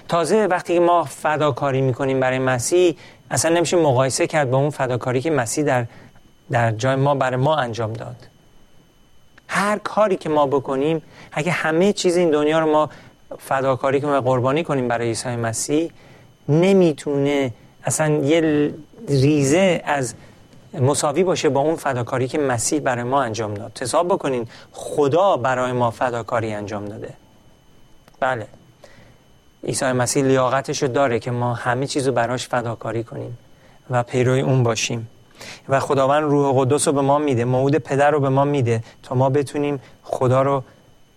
تازه 0.08 0.46
وقتی 0.46 0.78
ما 0.78 1.04
فداکاری 1.04 1.80
می‌کنیم 1.80 2.20
برای 2.20 2.38
مسیح 2.38 2.96
اصلا 3.30 3.54
نمیشه 3.54 3.76
مقایسه 3.76 4.26
کرد 4.26 4.50
با 4.50 4.58
اون 4.58 4.70
فداکاری 4.70 5.20
که 5.20 5.30
مسیح 5.30 5.64
در, 5.64 5.86
در 6.50 6.70
جای 6.70 6.96
ما 6.96 7.14
برای 7.14 7.36
ما 7.36 7.56
انجام 7.56 7.92
داد. 7.92 8.16
هر 9.48 9.78
کاری 9.78 10.16
که 10.16 10.28
ما 10.28 10.46
بکنیم 10.46 11.02
اگه 11.32 11.52
همه 11.52 11.92
چیز 11.92 12.16
این 12.16 12.30
دنیا 12.30 12.58
رو 12.58 12.72
ما 12.72 12.90
فداکاری 13.38 14.00
کنیم 14.00 14.14
و 14.14 14.20
قربانی 14.20 14.64
کنیم 14.64 14.88
برای 14.88 15.08
عیسی 15.08 15.36
مسیح 15.36 15.90
نمی‌تونه 16.48 17.52
اصلا 17.84 18.08
یه 18.08 18.70
ریزه 19.08 19.82
از 19.84 20.14
مساوی 20.74 21.24
باشه 21.24 21.48
با 21.48 21.60
اون 21.60 21.76
فداکاری 21.76 22.28
که 22.28 22.38
مسیح 22.38 22.80
برای 22.80 23.04
ما 23.04 23.22
انجام 23.22 23.54
داد. 23.54 23.78
حساب 23.80 24.08
بکنین 24.08 24.48
خدا 24.72 25.36
برای 25.36 25.72
ما 25.72 25.90
فداکاری 25.90 26.52
انجام 26.52 26.84
داده. 26.84 27.14
بله. 28.20 28.46
عیسی 29.64 29.84
مسیح 29.84 30.24
لیاقتش 30.24 30.82
رو 30.82 30.88
داره 30.88 31.18
که 31.18 31.30
ما 31.30 31.54
همه 31.54 31.86
چیز 31.86 32.06
رو 32.06 32.12
براش 32.12 32.48
فداکاری 32.48 33.04
کنیم 33.04 33.38
و 33.90 34.02
پیروی 34.02 34.40
اون 34.40 34.62
باشیم. 34.62 35.08
و 35.68 35.80
خداوند 35.80 36.22
روح 36.22 36.60
قدس 36.60 36.88
رو 36.88 36.94
به 36.94 37.00
ما 37.00 37.18
میده 37.18 37.44
موعود 37.44 37.76
پدر 37.76 38.10
رو 38.10 38.20
به 38.20 38.28
ما 38.28 38.44
میده 38.44 38.82
تا 39.02 39.14
ما 39.14 39.30
بتونیم 39.30 39.80
خدا 40.02 40.42
رو 40.42 40.62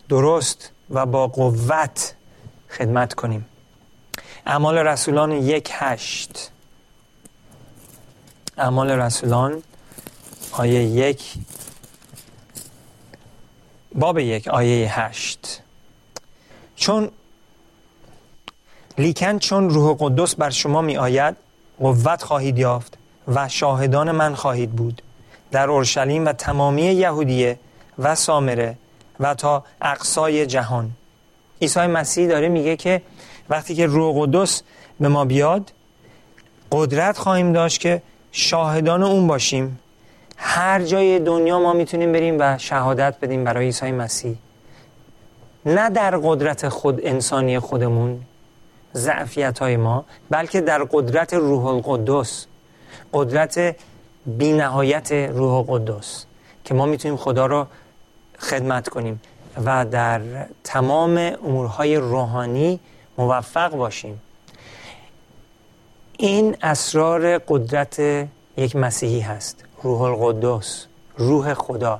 درست 0.09 0.71
و 0.89 1.05
با 1.05 1.27
قوت 1.27 2.15
خدمت 2.69 3.13
کنیم. 3.13 3.45
اعمال 4.45 4.77
رسولان 4.77 5.31
یک 5.31 5.69
هشت. 5.73 6.51
اعمال 8.61 8.91
رسولان 8.91 9.63
آیه 10.51 10.83
یک 10.83 11.33
باب 13.95 14.19
یک 14.19 14.47
آیه 14.47 14.99
هشت. 14.99 15.61
چون 16.75 17.09
لیکن 18.97 19.39
چون 19.39 19.69
روح 19.69 19.97
قدس 19.99 20.35
بر 20.35 20.49
شما 20.49 20.81
می 20.81 20.97
آید 20.97 21.35
قوت 21.79 22.23
خواهید 22.23 22.57
یافت 22.57 22.97
و 23.27 23.47
شاهدان 23.47 24.11
من 24.11 24.35
خواهید 24.35 24.71
بود. 24.71 25.01
در 25.51 25.69
اورشلیم 25.69 26.25
و 26.25 26.33
تمامی 26.33 26.81
یهودیه 26.81 27.59
و 27.99 28.15
سامره 28.15 28.77
و 29.19 29.33
تا 29.33 29.63
اقصای 29.81 30.45
جهان. 30.45 30.91
عیسی 31.61 31.87
مسیح 31.87 32.27
داره 32.27 32.49
میگه 32.49 32.75
که 32.75 33.01
وقتی 33.49 33.75
که 33.75 33.85
روح 33.85 34.15
قدس 34.21 34.61
به 34.99 35.07
ما 35.07 35.25
بیاد 35.25 35.71
قدرت 36.71 37.17
خواهیم 37.17 37.53
داشت 37.53 37.81
که 37.81 38.01
شاهدان 38.31 39.03
اون 39.03 39.27
باشیم. 39.27 39.79
هر 40.37 40.83
جای 40.83 41.19
دنیا 41.19 41.59
ما 41.59 41.73
می‌تونیم 41.73 42.11
بریم 42.11 42.37
و 42.39 42.57
شهادت 42.57 43.15
بدیم 43.21 43.43
برای 43.43 43.65
عیسی 43.65 43.91
مسیح. 43.91 44.35
نه 45.65 45.89
در 45.89 46.17
قدرت 46.17 46.69
خود 46.69 46.99
انسانی 47.03 47.59
خودمون 47.59 48.21
ضعفیت 48.93 49.59
های 49.59 49.77
ما 49.77 50.05
بلکه 50.29 50.61
در 50.61 50.83
قدرت 50.83 51.33
روح 51.33 51.65
القدس 51.65 52.45
قدرت 53.13 53.75
بینهایت 54.25 55.11
روح 55.11 55.65
قدس 55.67 56.25
که 56.65 56.73
ما 56.73 56.85
می‌تونیم 56.85 57.17
خدا 57.17 57.45
رو 57.45 57.67
خدمت 58.39 58.89
کنیم 58.89 59.21
و 59.65 59.85
در 59.85 60.21
تمام 60.63 61.17
امورهای 61.17 61.95
روحانی 61.95 62.79
موفق 63.17 63.75
باشیم. 63.75 64.21
این 66.21 66.55
اسرار 66.61 67.37
قدرت 67.37 67.99
یک 68.57 68.75
مسیحی 68.75 69.19
هست 69.19 69.63
روح 69.83 70.01
القدس 70.01 70.85
روح 71.17 71.53
خدا. 71.53 71.99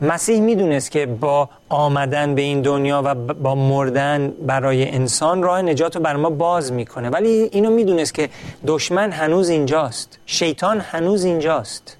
مسیح 0.00 0.40
می‌دونست 0.40 0.90
که 0.90 1.06
با 1.06 1.48
آمدن 1.68 2.34
به 2.34 2.42
این 2.42 2.62
دنیا 2.62 3.02
و 3.04 3.14
با 3.14 3.54
مردن 3.54 4.32
برای 4.46 4.90
انسان 4.90 5.42
راه 5.42 5.62
نجات 5.62 5.96
رو 5.96 6.02
بر 6.02 6.16
ما 6.16 6.30
باز 6.30 6.72
می‌کنه. 6.72 7.10
ولی 7.10 7.28
اینو 7.28 7.70
می‌دونست 7.70 8.14
که 8.14 8.28
دشمن 8.66 9.12
هنوز 9.12 9.48
اینجاست. 9.48 10.18
شیطان 10.26 10.80
هنوز 10.80 11.24
اینجاست. 11.24 11.96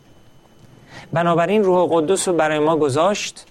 بنابراین 1.12 1.64
روح 1.64 1.88
قدس 1.90 2.28
رو 2.28 2.34
برای 2.34 2.58
ما 2.58 2.76
گذاشت 2.76 3.46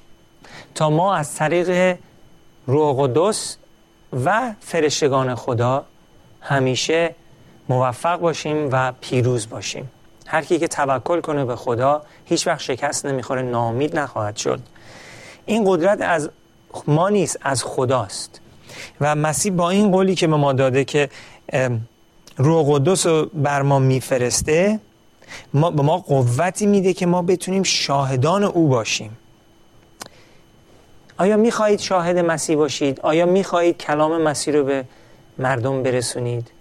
تا 0.75 0.89
ما 0.89 1.15
از 1.15 1.35
طریق 1.35 1.97
روح 2.67 2.95
قدس 2.99 3.57
و 4.25 4.53
فرشتگان 4.59 5.35
خدا 5.35 5.85
همیشه 6.41 7.15
موفق 7.71 8.19
باشیم 8.19 8.69
و 8.71 8.93
پیروز 9.01 9.49
باشیم 9.49 9.91
هر 10.27 10.41
کی 10.41 10.59
که 10.59 10.67
توکل 10.67 11.21
کنه 11.21 11.45
به 11.45 11.55
خدا 11.55 12.01
هیچ 12.25 12.47
وقت 12.47 12.59
شکست 12.59 13.05
نمی‌خوره 13.05 13.41
نامید 13.41 13.99
نخواهد 13.99 14.35
شد 14.35 14.59
این 15.45 15.63
قدرت 15.67 16.01
از 16.01 16.29
ما 16.87 17.09
نیست 17.09 17.37
از 17.41 17.63
خداست 17.63 18.41
و 19.01 19.15
مسیح 19.15 19.51
با 19.51 19.69
این 19.69 19.91
قولی 19.91 20.15
که 20.15 20.27
به 20.27 20.35
ما 20.35 20.53
داده 20.53 20.83
که 20.83 21.09
روح 22.37 22.65
قدس 22.69 23.05
رو 23.05 23.25
بر 23.33 23.61
ما 23.61 23.79
میفرسته 23.79 24.79
ما 25.53 25.71
به 25.71 25.81
ما 25.81 25.97
قوتی 25.97 26.65
میده 26.65 26.93
که 26.93 27.05
ما 27.05 27.21
بتونیم 27.21 27.63
شاهدان 27.63 28.43
او 28.43 28.67
باشیم 28.67 29.17
آیا 31.17 31.37
می‌خواهید 31.37 31.79
شاهد 31.79 32.17
مسیح 32.17 32.55
باشید؟ 32.55 32.99
آیا 32.99 33.25
می‌خواهید 33.25 33.77
کلام 33.77 34.21
مسیح 34.21 34.53
رو 34.53 34.63
به 34.63 34.85
مردم 35.37 35.83
برسونید؟ 35.83 36.51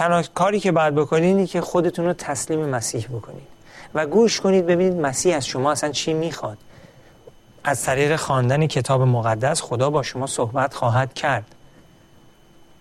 تنها 0.00 0.22
کاری 0.22 0.60
که 0.60 0.72
باید 0.72 0.94
بکنید 0.94 1.24
اینه 1.24 1.46
که 1.46 1.60
خودتون 1.60 2.04
رو 2.04 2.12
تسلیم 2.12 2.60
مسیح 2.68 3.06
بکنید 3.06 3.46
و 3.94 4.06
گوش 4.06 4.40
کنید 4.40 4.66
ببینید 4.66 4.94
مسیح 4.94 5.36
از 5.36 5.46
شما 5.46 5.72
اصلا 5.72 5.90
چی 5.90 6.14
می‌خواد. 6.14 6.58
از 7.64 7.82
طریق 7.82 8.16
خواندن 8.16 8.66
کتاب 8.66 9.02
مقدس 9.02 9.62
خدا 9.62 9.90
با 9.90 10.02
شما 10.02 10.26
صحبت 10.26 10.74
خواهد 10.74 11.14
کرد. 11.14 11.44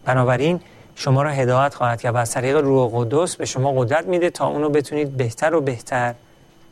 بنابراین 0.05 0.61
شما 0.95 1.21
را 1.21 1.29
هدایت 1.29 1.73
خواهد 1.73 2.01
کرد 2.01 2.15
و 2.15 2.17
از 2.17 2.31
طریق 2.31 2.57
روح 2.57 2.91
قدس 2.93 3.35
به 3.35 3.45
شما 3.45 3.71
قدرت 3.71 4.05
میده 4.05 4.29
تا 4.29 4.47
اونو 4.47 4.69
بتونید 4.69 5.17
بهتر 5.17 5.53
و 5.53 5.61
بهتر 5.61 6.15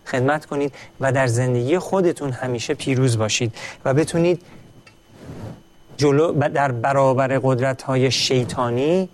خدمت 0.05 0.45
کنید 0.45 0.73
و 0.99 1.12
در 1.12 1.27
زندگی 1.27 1.79
خودتون 1.79 2.31
همیشه 2.31 2.73
پیروز 2.73 3.17
باشید 3.17 3.55
و 3.86 3.93
بتونید 3.93 4.41
جلو 5.97 6.49
در 6.49 6.71
برابر 6.71 7.39
قدرت 7.43 7.81
های 7.81 8.12
شیطانی 8.12 9.10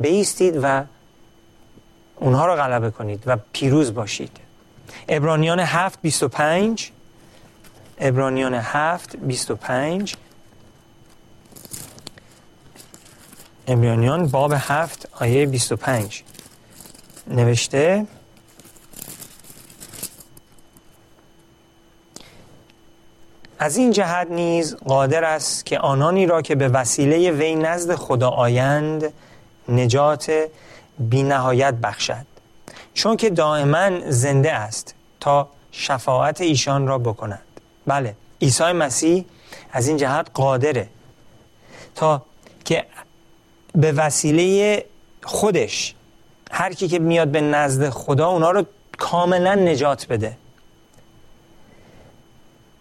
بیستید 0.00 0.60
و 0.62 0.84
اونها 2.16 2.46
رو 2.46 2.54
غلبه 2.54 2.90
کنید 2.90 3.22
و 3.26 3.36
پیروز 3.52 3.94
باشید. 3.94 4.36
ابرانیان 5.08 5.60
7 5.60 5.98
25 6.02 6.90
ابرانیان 7.98 8.54
7 8.54 9.16
25 9.16 10.16
ابرانیان 13.68 14.26
باب 14.26 14.52
7 14.56 15.08
آیه 15.20 15.46
25 15.46 16.22
نوشته 17.26 18.06
از 23.58 23.76
این 23.76 23.90
جهت 23.90 24.30
نیز 24.30 24.76
قادر 24.76 25.24
است 25.24 25.66
که 25.66 25.78
آنانی 25.78 26.26
را 26.26 26.42
که 26.42 26.54
به 26.54 26.68
وسیله 26.68 27.30
وی 27.30 27.54
نزد 27.54 27.94
خدا 27.94 28.28
آیند 28.28 29.12
نجات 29.68 30.32
بی 30.98 31.22
نهایت 31.22 31.74
بخشد. 31.74 32.26
چون 32.94 33.16
که 33.16 33.30
دائما 33.30 34.10
زنده 34.10 34.52
است 34.52 34.94
تا 35.20 35.48
شفاعت 35.72 36.40
ایشان 36.40 36.86
را 36.86 36.98
بکند. 36.98 37.42
بله 37.86 38.14
عیسی 38.42 38.72
مسیح 38.72 39.24
از 39.72 39.88
این 39.88 39.96
جهت 39.96 40.26
قادره 40.34 40.88
تا 41.94 42.22
که 42.64 42.84
به 43.74 43.92
وسیله 43.92 44.84
خودش 45.24 45.94
هر 46.50 46.72
کی 46.72 46.88
که 46.88 46.98
میاد 46.98 47.28
به 47.28 47.40
نزد 47.40 47.88
خدا 47.88 48.28
اونا 48.28 48.50
رو 48.50 48.64
کاملا 48.98 49.54
نجات 49.54 50.06
بده. 50.08 50.36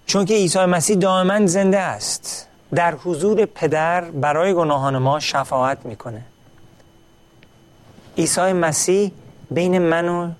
چون 0.05 0.25
که 0.25 0.33
عیسی 0.33 0.59
مسیح 0.59 0.95
دائما 0.97 1.45
زنده 1.45 1.79
است 1.79 2.47
در 2.75 2.95
حضور 2.95 3.45
پدر 3.45 4.01
برای 4.01 4.53
گناهان 4.53 4.97
ما 4.97 5.19
شفاعت 5.19 5.85
می‌کنه. 5.85 6.21
عیسی 8.17 8.53
مسیح 8.53 9.11
بین 9.51 9.79
من 9.79 10.09
و 10.09 10.31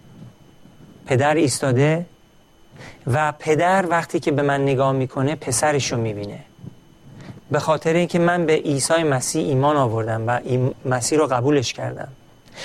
پدر 1.06 1.36
ایستاده 1.36 2.06
و 3.14 3.34
پدر 3.40 3.86
وقتی 3.90 4.20
که 4.20 4.32
به 4.32 4.42
من 4.42 4.62
نگاه 4.62 4.92
می‌کنه 4.92 5.36
پسرش 5.36 5.92
رو 5.92 5.98
می‌بینه. 5.98 6.40
به 7.52 7.60
خاطر 7.60 7.94
اینکه 7.94 8.20
من 8.20 8.46
به 8.46 8.54
عیسی 8.54 9.04
مسیح 9.04 9.48
ایمان 9.48 9.78
آوردم 9.78 10.28
و 10.28 10.40
مسیح 10.86 11.20
رو 11.20 11.28
قبولش 11.28 11.74
کردم. 11.74 12.08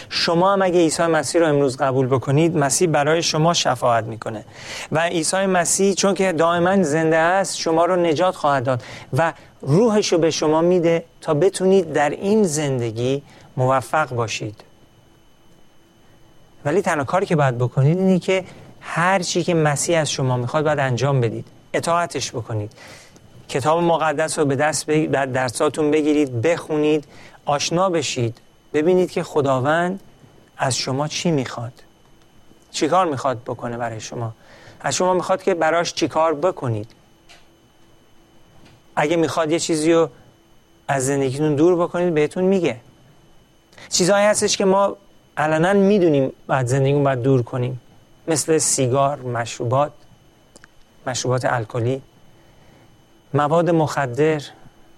شما 0.08 0.52
هم 0.52 0.62
اگه 0.62 0.78
عیسی 0.78 1.02
مسیح 1.02 1.40
رو 1.40 1.46
امروز 1.46 1.76
قبول 1.76 2.06
بکنید 2.06 2.56
مسیح 2.56 2.88
برای 2.88 3.22
شما 3.22 3.54
شفاعت 3.54 4.04
می‌کنه. 4.04 4.44
و 4.92 5.00
عیسی 5.00 5.46
مسیح 5.46 5.94
چون 5.94 6.14
که 6.14 6.32
دائما 6.32 6.82
زنده 6.82 7.16
است 7.16 7.56
شما 7.56 7.84
رو 7.84 7.96
نجات 7.96 8.34
خواهد 8.34 8.64
داد 8.64 8.82
و 9.12 9.32
روحش 9.60 10.12
رو 10.12 10.18
به 10.18 10.30
شما 10.30 10.60
میده 10.60 11.04
تا 11.20 11.34
بتونید 11.34 11.92
در 11.92 12.10
این 12.10 12.44
زندگی 12.44 13.22
موفق 13.56 14.14
باشید. 14.14 14.69
ولی 16.64 16.82
تنها 16.82 17.04
کاری 17.04 17.26
که 17.26 17.36
باید 17.36 17.58
بکنید 17.58 17.98
اینه 17.98 18.18
که 18.18 18.44
هر 18.80 19.18
چی 19.18 19.42
که 19.42 19.54
مسیح 19.54 20.00
از 20.00 20.10
شما 20.10 20.36
می‌خواد 20.36 20.64
باید 20.64 20.78
انجام 20.78 21.20
بدید. 21.20 21.46
اطاعتش 21.72 22.30
بکنید. 22.30 22.72
کتاب 23.48 23.82
مقدس 23.82 24.38
رو 24.38 24.44
به 24.44 24.56
دست 24.56 24.90
در 24.90 25.26
درساتون 25.26 25.90
بگیرید 25.90 26.42
بخونید 26.42 27.04
آشنا 27.44 27.90
بشید. 27.90 28.38
ببینید 28.74 29.10
که 29.10 29.22
خداوند 29.22 30.00
از 30.58 30.76
شما 30.76 31.08
چی 31.08 31.30
می‌خواد. 31.30 31.72
چیکار 32.70 33.06
می‌خواد 33.06 33.38
بکنه 33.42 33.76
برای 33.76 34.00
شما؟ 34.00 34.32
از 34.80 34.94
شما 34.94 35.14
می‌خواد 35.14 35.42
که 35.42 35.54
براش 35.54 35.94
چیکار 35.94 36.34
بکنید. 36.34 36.90
اگه 38.96 39.16
می‌خواد 39.16 39.52
یه 39.52 39.58
چیزی 39.58 39.92
رو 39.92 40.10
از 40.88 41.06
زندگیتون 41.06 41.54
دور 41.54 41.76
بکنید 41.76 42.14
بهتون 42.14 42.44
میگه. 42.44 42.76
چیزهایی 43.88 44.26
هستش 44.26 44.56
که 44.56 44.64
ما 44.64 44.96
علنا 45.40 45.72
می‌دونیم 45.72 46.32
بعد 46.46 46.66
زندگیمون 46.66 47.04
باید 47.04 47.22
دور 47.22 47.42
کنیم. 47.42 47.80
مثل 48.28 48.58
سیگار 48.58 49.18
مشروبات 49.18 49.92
مشروبات 51.06 51.44
الکلی 51.44 52.02
مواد 53.34 53.70
مخدر 53.70 54.42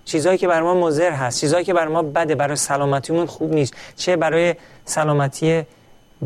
چیزهایی 0.05 0.39
که 0.39 0.49
بر 0.49 0.63
ما 0.63 0.75
مضر 0.75 1.11
هست 1.11 1.41
چیزهایی 1.41 1.65
که 1.65 1.75
بر 1.75 1.89
ما 1.89 2.03
بده 2.03 2.35
برای 2.35 2.57
سلامتیمون 2.57 3.27
خوب 3.27 3.53
نیست. 3.55 3.75
چه 3.97 4.17
برای 4.17 4.55
سلامتی 4.85 5.63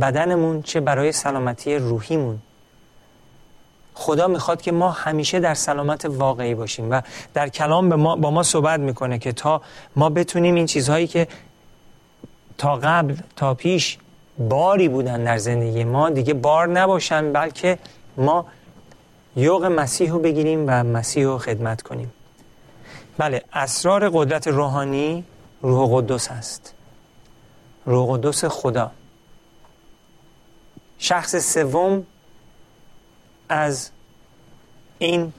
بدنمون 0.01 0.63
چه 0.63 0.81
برای 0.81 1.13
سلامتی 1.13 1.77
روحیمون. 1.77 2.39
خدا 3.95 4.29
می‌خواد 4.29 4.63
که 4.63 4.73
ما 4.73 4.91
همیشه 4.91 5.41
در 5.41 5.55
سلامت 5.55 6.05
واقعی 6.05 6.55
باشیم 6.55 6.91
و 6.91 7.01
در 7.35 7.49
کلام 7.49 7.89
به 7.89 7.97
ما 7.97 8.17
با 8.17 8.31
ما 8.31 8.43
صحبت 8.43 8.81
می‌کنه 8.81 9.19
که 9.19 9.33
تا 9.33 9.63
ما 9.97 10.09
بتونیم 10.09 10.55
این 10.55 10.67
چیزهایی 10.67 11.07
که 11.07 11.29
تا 12.59 12.77
قبل 12.77 13.15
تا 13.37 13.55
پیش 13.55 13.99
باری 14.38 14.88
بودن 14.88 15.25
در 15.25 15.38
زندگی 15.38 15.85
ما 15.85 16.11
دیگه 16.11 16.35
بار 16.35 16.68
نباشن 16.68 17.33
بلکه 17.33 17.79
ما 18.16 18.46
یوق 19.37 19.64
مسیح 19.64 20.11
رو 20.11 20.18
بگیریم 20.18 20.64
و 20.66 20.85
مسیح 20.85 21.25
رو 21.25 21.38
خدمت 21.38 21.83
کنیم. 21.83 22.12
بله 23.18 23.42
اسرار 23.53 24.11
قدرت 24.12 24.49
روحانی 24.49 25.25
روح 25.62 25.90
قدس 25.96 26.31
است. 26.31 26.75
روح 27.87 28.16
قدس 28.16 28.44
خدا. 28.44 28.90
شخص 30.99 31.37
سوم 31.37 32.07
از 33.49 33.90
این 34.99 35.33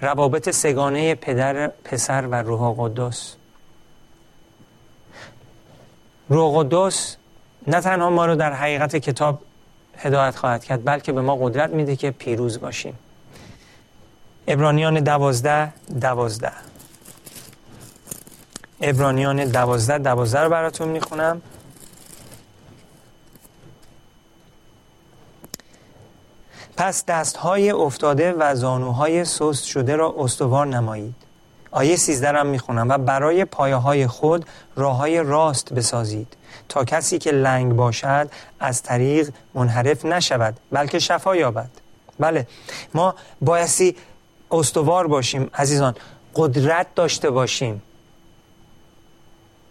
روابط 0.00 0.50
سگانه 0.50 1.14
پدر 1.14 1.68
پسر 1.84 2.26
و 2.26 2.34
روح 2.34 2.74
قدس. 2.78 3.34
روح 6.28 6.58
قدس 6.58 7.16
نه 7.66 7.80
تنها 7.80 8.10
ما 8.10 8.26
رو 8.26 8.34
در 8.34 8.52
حقیقت 8.52 8.96
کتاب 8.96 9.40
هدایت 9.96 10.36
خواهد 10.36 10.64
کرد 10.64 10.84
بلکه 10.84 11.12
به 11.12 11.20
ما 11.20 11.36
قدرت 11.36 11.70
میده 11.70 11.96
که 11.96 12.10
پیروز 12.10 12.60
باشیم. 12.60 12.98
ابرانیان 14.48 14.94
دوازده 15.00 15.72
دوازده. 16.00 16.52
ابرانیان 18.80 19.44
دوازده 19.44 19.98
دوازده 19.98 20.40
رو 20.40 20.50
براتون 20.50 20.88
می‌خونم. 20.88 21.42
پس 26.76 27.04
دستهای 27.04 27.70
افتاده 27.70 28.32
و 28.32 28.54
زانوهای 28.54 29.24
سست 29.24 29.64
شده 29.64 29.96
را 29.96 30.14
استوار 30.18 30.66
نمایید. 30.66 31.14
آیه 31.70 31.96
13 31.96 32.30
را 32.30 32.44
می‌خونم 32.44 32.88
و 32.88 32.98
برای 32.98 33.44
پایه 33.44 33.76
های 33.76 34.06
خود 34.06 34.46
راه 34.76 34.96
های 34.96 35.22
راست 35.22 35.72
بسازید. 35.72 36.36
تا 36.68 36.84
کسی 36.84 37.18
که 37.18 37.30
لنگ 37.30 37.72
باشد 37.72 38.28
از 38.60 38.82
طریق 38.82 39.30
منحرف 39.54 40.04
نشود 40.04 40.56
بلکه 40.72 40.98
شفا 40.98 41.36
یابد. 41.36 41.70
بله 42.18 42.46
ما 42.94 43.14
بایستی 43.40 43.96
استوار 44.50 45.06
باشیم 45.06 45.50
عزیزان 45.54 45.94
قدرت 46.34 46.86
داشته 46.94 47.30
باشیم. 47.30 47.82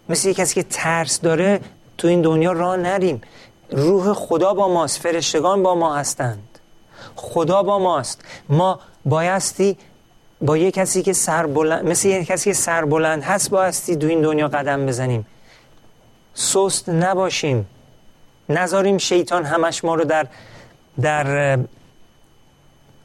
مثل 0.09 0.33
کسی 0.33 0.55
که 0.55 0.63
ترس 0.63 1.21
داره 1.21 1.61
تو 1.97 2.07
این 2.07 2.21
دنیا 2.21 2.51
راه 2.51 2.77
نریم. 2.77 3.21
روح 3.71 4.13
خدا 4.13 4.53
با 4.53 4.67
ماست 4.67 4.99
فرشتگان 4.99 5.63
با 5.63 5.75
ما 5.75 5.95
هستند. 5.95 6.59
خدا 7.15 7.63
با 7.63 7.79
ماست. 7.79 8.21
ما 8.49 8.79
بایستی 9.05 9.77
با 10.41 10.57
یه 10.57 10.71
کسی 10.71 11.01
که 11.01 11.13
سر 11.13 11.47
بلند 11.47 11.85
مثل 11.85 12.07
یه 12.07 12.25
کسی 12.25 12.49
که 12.49 12.53
سر 12.53 12.85
بلند 12.85 13.23
هست 13.23 13.49
بایستی 13.49 13.95
دو 13.95 14.07
این 14.07 14.21
دنیا 14.21 14.47
قدم 14.47 14.85
بزنیم. 14.85 15.25
سست 16.35 16.89
نباشیم. 16.89 17.67
نذاریم 18.49 18.97
شیطان 18.97 19.45
همش 19.45 19.83
ما 19.83 19.95
رو 19.95 20.03
در 20.03 20.27
در 21.01 21.59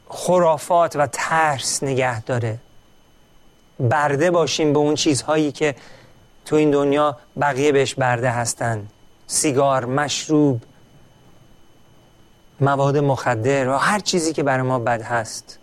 خرافات 0.09 0.97
و 0.97 1.07
ترس 1.07 1.83
نگه 1.83 2.23
داره. 2.23 2.59
برده 3.81 4.31
باشیم 4.31 4.73
به 4.73 4.79
اون 4.79 4.95
چیزهایی 4.95 5.53
که 5.53 5.75
تو 6.45 6.57
این 6.57 6.71
دنیا 6.71 7.17
بقیه 7.41 7.73
بهش 7.73 7.95
برده 7.95 8.31
هستن. 8.31 8.87
سیگار، 9.27 9.85
مشروب 9.85 10.61
مواد 12.61 12.97
مخدر 12.97 13.69
و 13.69 13.77
هر 13.77 13.99
چیزی 13.99 14.33
که 14.33 14.43
برای 14.43 14.63
ما 14.63 14.79
بد 14.79 15.03
هست. 15.03 15.59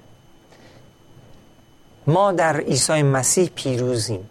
ما 2.07 2.31
در 2.31 2.59
عیسی 2.59 3.03
مسیح 3.03 3.49
پیروزیم 3.55 4.29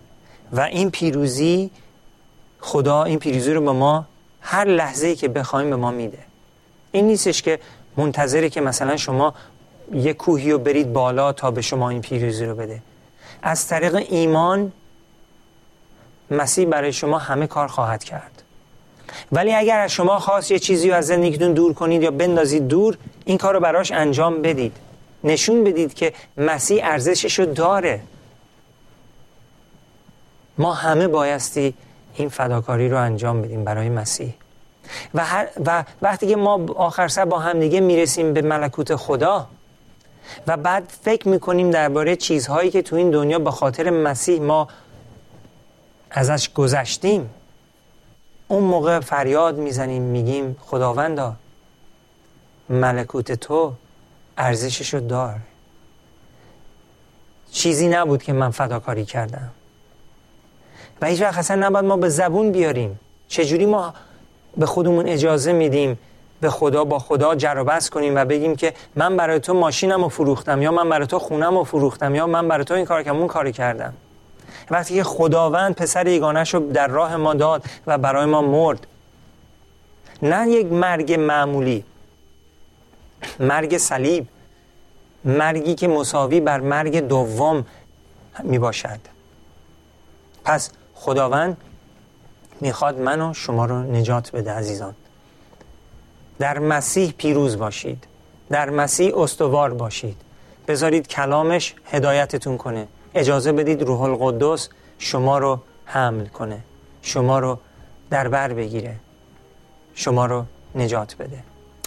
و 0.52 0.60
این 0.60 0.90
پیروزی 0.90 1.70
خدا 2.66 3.04
این 3.04 3.18
پیروزی 3.18 3.52
رو 3.52 3.60
به 3.60 3.72
ما 3.72 4.06
هر 4.40 4.64
لحظه 4.64 5.14
که 5.14 5.28
بخوایم 5.28 5.70
به 5.70 5.76
ما 5.76 5.90
میده. 5.90 6.18
این 6.92 7.06
نیستش 7.06 7.42
که 7.42 7.58
منتظره 7.96 8.50
که 8.50 8.60
مثلا 8.60 8.96
شما 8.96 9.34
یه 9.92 10.12
کوهی 10.12 10.52
رو 10.52 10.58
برید 10.58 10.92
بالا 10.92 11.32
تا 11.32 11.50
به 11.50 11.62
شما 11.62 11.90
این 11.90 12.00
پیروزی 12.00 12.44
رو 12.44 12.54
بده. 12.54 12.82
از 13.42 13.66
طریق 13.66 13.94
ایمان 13.94 14.72
مسیح 16.30 16.66
برای 16.66 16.92
شما 16.92 17.18
همه 17.18 17.46
کار 17.46 17.68
خواهد 17.68 18.04
کرد. 18.04 18.42
ولی 19.32 19.54
اگر 19.54 19.80
از 19.80 19.92
شما 19.92 20.18
خواست 20.18 20.50
یه 20.50 20.58
چیزی 20.58 20.90
رو 20.90 20.96
از 20.96 21.06
زندگیتون 21.06 21.52
دور 21.52 21.74
کنید 21.74 22.02
یا 22.02 22.10
بندازید 22.10 22.68
دور 22.68 22.98
این 23.24 23.38
کار 23.38 23.54
رو 23.54 23.60
براش 23.60 23.92
انجام 23.92 24.42
بدید. 24.42 24.76
نشون 25.24 25.64
بدید 25.64 25.94
که 25.94 26.12
مسیح 26.36 26.80
ارزشش 26.84 27.38
رو 27.38 27.46
داره. 27.46 28.00
ما 30.58 30.74
همه 30.74 31.08
بایستی 31.08 31.74
این 32.16 32.28
فداکاری 32.28 32.88
رو 32.88 32.96
انجام 32.96 33.42
بدیم 33.42 33.64
برای 33.64 33.88
مسیح. 33.88 34.34
و, 35.14 35.46
و 35.66 35.84
وقتی 36.02 36.26
که 36.26 36.36
ما 36.36 36.66
آخر 36.76 37.08
سر 37.08 37.24
با 37.24 37.38
همدیگه 37.38 37.80
می‌رسیم 37.80 38.32
به 38.32 38.42
ملکوت 38.42 38.96
خدا 38.96 39.46
و 40.46 40.56
بعد 40.56 40.92
فکر 41.02 41.28
می‌کنیم 41.28 41.70
درباره 41.70 42.16
چیزهایی 42.16 42.70
که 42.70 42.82
تو 42.82 42.96
این 42.96 43.10
دنیا 43.10 43.38
به 43.38 43.50
خاطر 43.50 43.90
مسیح 43.90 44.40
ما 44.40 44.68
ازش 46.10 46.52
گذشتیم 46.52 47.30
اون 48.48 48.64
موقع 48.64 49.00
فریاد 49.00 49.58
می‌زنیم 49.58 50.02
میگیم 50.02 50.56
خداوندا 50.60 51.34
ملکوت 52.68 53.32
تو 53.32 53.72
ارزششو 54.38 54.98
دار. 54.98 55.36
چیزی 57.52 57.88
نبود 57.88 58.22
که 58.22 58.32
من 58.32 58.50
فداکاری 58.50 59.04
کردم. 59.04 59.50
و 61.00 61.06
هیچ 61.06 61.22
وقت 61.22 61.38
اصلا 61.38 61.66
نباید 61.66 61.84
ما 61.84 61.96
به 61.96 62.08
زبون 62.08 62.52
بیاریم. 62.52 63.00
چجوری 63.28 63.66
ما 63.66 63.94
به 64.56 64.66
خودمون 64.66 65.08
اجازه 65.08 65.52
میدیم 65.52 65.98
به 66.40 66.50
خدا 66.50 66.84
با 66.84 66.98
خدا 66.98 67.34
جر 67.34 67.80
کنیم 67.92 68.16
و 68.16 68.24
بگیم 68.24 68.56
که 68.56 68.72
من 68.94 69.16
برای 69.16 69.40
تو 69.40 69.54
ماشینم 69.54 70.02
رو 70.02 70.08
فروختم 70.08 70.62
یا 70.62 70.72
من 70.72 70.88
برای 70.88 71.06
تو 71.06 71.18
خونم 71.18 71.58
رو 71.58 71.64
فروختم 71.64 72.14
یا 72.14 72.26
من 72.26 72.48
برای 72.48 72.64
تو 72.64 72.74
این 72.74 72.84
کار 72.84 73.02
کردم 73.02 73.26
کاری 73.26 73.52
کردم. 73.52 73.92
وقتی 74.70 74.94
که 74.94 75.04
خداوند 75.04 75.74
پسر 75.74 76.06
یگانش 76.06 76.54
رو 76.54 76.72
در 76.72 76.88
راه 76.88 77.16
ما 77.16 77.34
داد 77.34 77.64
و 77.86 77.98
برای 77.98 78.26
ما 78.26 78.42
مرد 78.42 78.86
نه 80.22 80.48
یک 80.48 80.66
مرگ 80.72 81.12
معمولی 81.12 81.84
مرگ 83.40 83.78
صلیب 83.78 84.26
مرگی 85.24 85.74
که 85.74 85.88
مساوی 85.88 86.40
بر 86.40 86.60
مرگ 86.60 87.00
دوم 87.00 87.66
می 88.42 88.58
باشد 88.58 89.00
پس 90.44 90.70
خداوند 90.96 91.56
می‌خواد 92.60 93.00
من 93.00 93.20
و 93.20 93.34
شما 93.34 93.64
رو 93.66 93.82
نجات 93.82 94.32
بده 94.32 94.52
عزیزان. 94.52 94.94
در 96.38 96.58
مسیح 96.58 97.14
پیروز 97.18 97.58
باشید. 97.58 98.04
در 98.50 98.70
مسیح 98.70 99.18
استوار 99.18 99.74
باشید. 99.74 100.16
بذارید 100.68 101.08
کلامش 101.08 101.74
هدایتتون 101.84 102.56
کنه. 102.56 102.88
اجازه 103.14 103.52
بدید 103.52 103.82
روح 103.82 104.00
القدس 104.02 104.68
شما 104.98 105.38
رو 105.38 105.60
حمل 105.84 106.26
کنه. 106.26 106.58
شما 107.02 107.38
رو 107.38 107.58
در 108.10 108.28
بر 108.28 108.52
بگیره. 108.52 108.96
شما 109.94 110.26
رو 110.26 110.44
نجات 110.74 111.16
بده. 111.16 111.38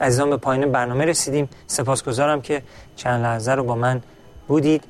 عزیزان 0.01 0.29
به 0.29 0.37
پایین 0.37 0.71
برنامه 0.71 1.05
رسیدیم. 1.05 1.49
سپاسگزارم 1.67 2.41
که 2.41 2.61
چند 2.95 3.23
لحظه 3.23 3.51
رو 3.51 3.63
با 3.63 3.75
من 3.75 4.01
بودید. 4.47 4.83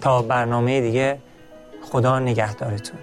تا 0.00 0.22
برنامه 0.22 0.80
دیگه 0.80 1.18
خدا 1.82 2.18
نگهدارتون. 2.18 2.98